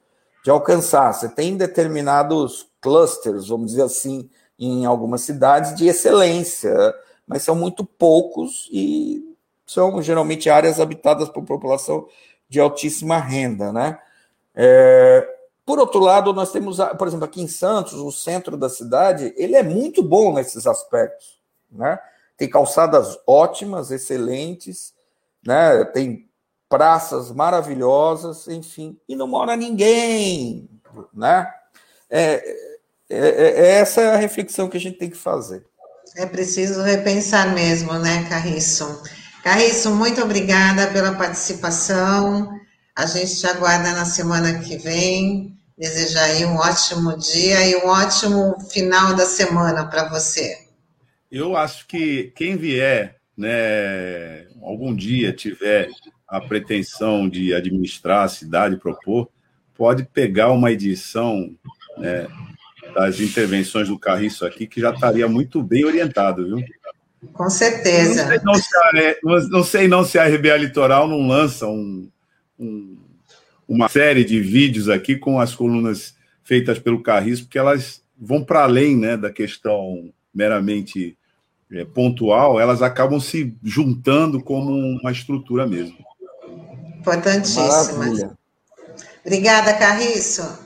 de 0.44 0.50
alcançar. 0.50 1.14
Você 1.14 1.30
tem 1.30 1.58
determinados 1.58 2.68
clusters, 2.82 3.48
vamos 3.48 3.72
dizer 3.72 3.84
assim, 3.84 4.30
em 4.58 4.86
algumas 4.86 5.22
cidades 5.22 5.76
de 5.76 5.88
excelência, 5.88 6.74
mas 7.28 7.44
são 7.44 7.56
muito 7.56 7.84
poucos 7.84 8.70
e 8.72 9.36
são 9.66 10.02
geralmente 10.02 10.50
áreas 10.50 10.80
habitadas 10.80 11.30
por 11.30 11.44
população 11.44 12.08
de 12.48 12.60
altíssima 12.60 13.18
renda, 13.18 13.74
né? 13.74 13.98
É, 14.56 15.33
por 15.66 15.80
outro 15.80 16.00
lado, 16.00 16.34
nós 16.34 16.52
temos, 16.52 16.78
por 16.98 17.08
exemplo, 17.08 17.26
aqui 17.26 17.42
em 17.42 17.48
Santos, 17.48 17.94
o 17.94 18.12
centro 18.12 18.58
da 18.58 18.70
cidade, 18.70 19.34
ele 19.38 19.56
é 19.56 19.64
muito 19.64 20.04
bom 20.04 20.34
nesses 20.34 20.68
aspectos, 20.68 21.40
né? 21.72 21.98
Tem 22.38 22.50
calçadas 22.50 23.18
ótimas, 23.26 23.92
excelentes, 23.92 24.94
né? 25.46 25.86
Tem 25.86 26.28
praças 26.68 27.32
maravilhosas, 27.32 28.48
enfim, 28.48 28.98
e 29.08 29.16
não 29.16 29.28
mora 29.28 29.56
ninguém, 29.56 30.70
né? 31.14 31.48
É, 32.10 32.34
é, 33.10 33.18
é, 33.18 33.52
é 33.52 33.72
essa 33.80 34.02
é 34.02 34.14
a 34.14 34.18
reflexão 34.18 34.68
que 34.68 34.78
a 34.78 34.80
gente 34.80 34.98
tem 34.98 35.10
que 35.10 35.18
fazer. 35.18 35.66
É 36.18 36.26
preciso 36.26 36.82
repensar 36.82 37.54
mesmo, 37.54 37.94
né, 37.94 38.28
Carriço? 38.30 39.02
Carriço, 39.44 39.92
muito 39.92 40.22
obrigada 40.22 40.88
pela 40.88 41.14
participação. 41.14 42.50
A 42.96 43.06
gente 43.06 43.40
te 43.40 43.48
aguarda 43.48 43.92
na 43.92 44.06
semana 44.06 44.60
que 44.60 44.78
vem. 44.78 45.53
Desejar 45.78 46.26
aí 46.26 46.46
um 46.46 46.56
ótimo 46.56 47.18
dia 47.18 47.68
e 47.68 47.76
um 47.78 47.88
ótimo 47.88 48.60
final 48.72 49.16
da 49.16 49.26
semana 49.26 49.86
para 49.86 50.08
você. 50.10 50.58
Eu 51.32 51.58
acho 51.58 51.88
que 51.88 52.32
quem 52.36 52.56
vier, 52.56 53.18
né, 53.36 54.46
algum 54.62 54.96
dia 54.96 55.34
tiver 55.34 55.90
a 56.28 56.40
pretensão 56.40 57.28
de 57.28 57.54
administrar 57.54 58.24
a 58.24 58.30
cidade, 58.30 58.78
propor, 58.78 59.30
pode 59.76 60.04
pegar 60.04 60.52
uma 60.52 60.72
edição 60.72 61.56
né, 61.98 62.28
das 62.94 63.20
intervenções 63.20 63.88
do 63.88 63.98
Carriço 63.98 64.46
aqui, 64.46 64.68
que 64.68 64.80
já 64.80 64.92
estaria 64.92 65.28
muito 65.28 65.62
bem 65.64 65.86
orientado, 65.86 66.46
viu? 66.46 66.66
Com 67.32 67.50
certeza. 67.50 68.26
Não 68.26 68.30
sei 68.30 68.42
não 68.44 68.54
se 68.56 68.78
a, 68.78 69.48
não 69.50 69.64
sei 69.64 69.88
não 69.88 70.04
se 70.04 70.20
a 70.20 70.28
RBA 70.28 70.58
Litoral 70.58 71.08
não 71.08 71.28
lança 71.28 71.66
um, 71.68 72.10
um, 72.60 72.98
uma 73.68 73.90
série 73.90 74.24
de 74.24 74.40
vídeos 74.40 74.90
aqui 74.90 75.16
com 75.16 75.40
as 75.40 75.56
colunas 75.56 76.16
feitas 76.44 76.80
pelo 76.80 77.02
Carriço, 77.02 77.44
porque 77.44 77.58
elas 77.58 78.02
vão 78.18 78.44
para 78.44 78.64
além 78.64 78.98
né, 78.98 79.18
da 79.18 79.32
questão 79.32 80.12
meramente 80.34 81.18
é, 81.72 81.86
pontual, 81.86 82.60
elas 82.60 82.82
acabam 82.82 83.20
se 83.20 83.56
juntando 83.64 84.42
como 84.42 84.74
uma 84.74 85.12
estrutura 85.12 85.66
mesmo. 85.66 85.98
Importantíssima. 87.00 87.98
Maravilha. 87.98 88.32
Obrigada, 89.26 89.74
Carriço. 89.74 90.60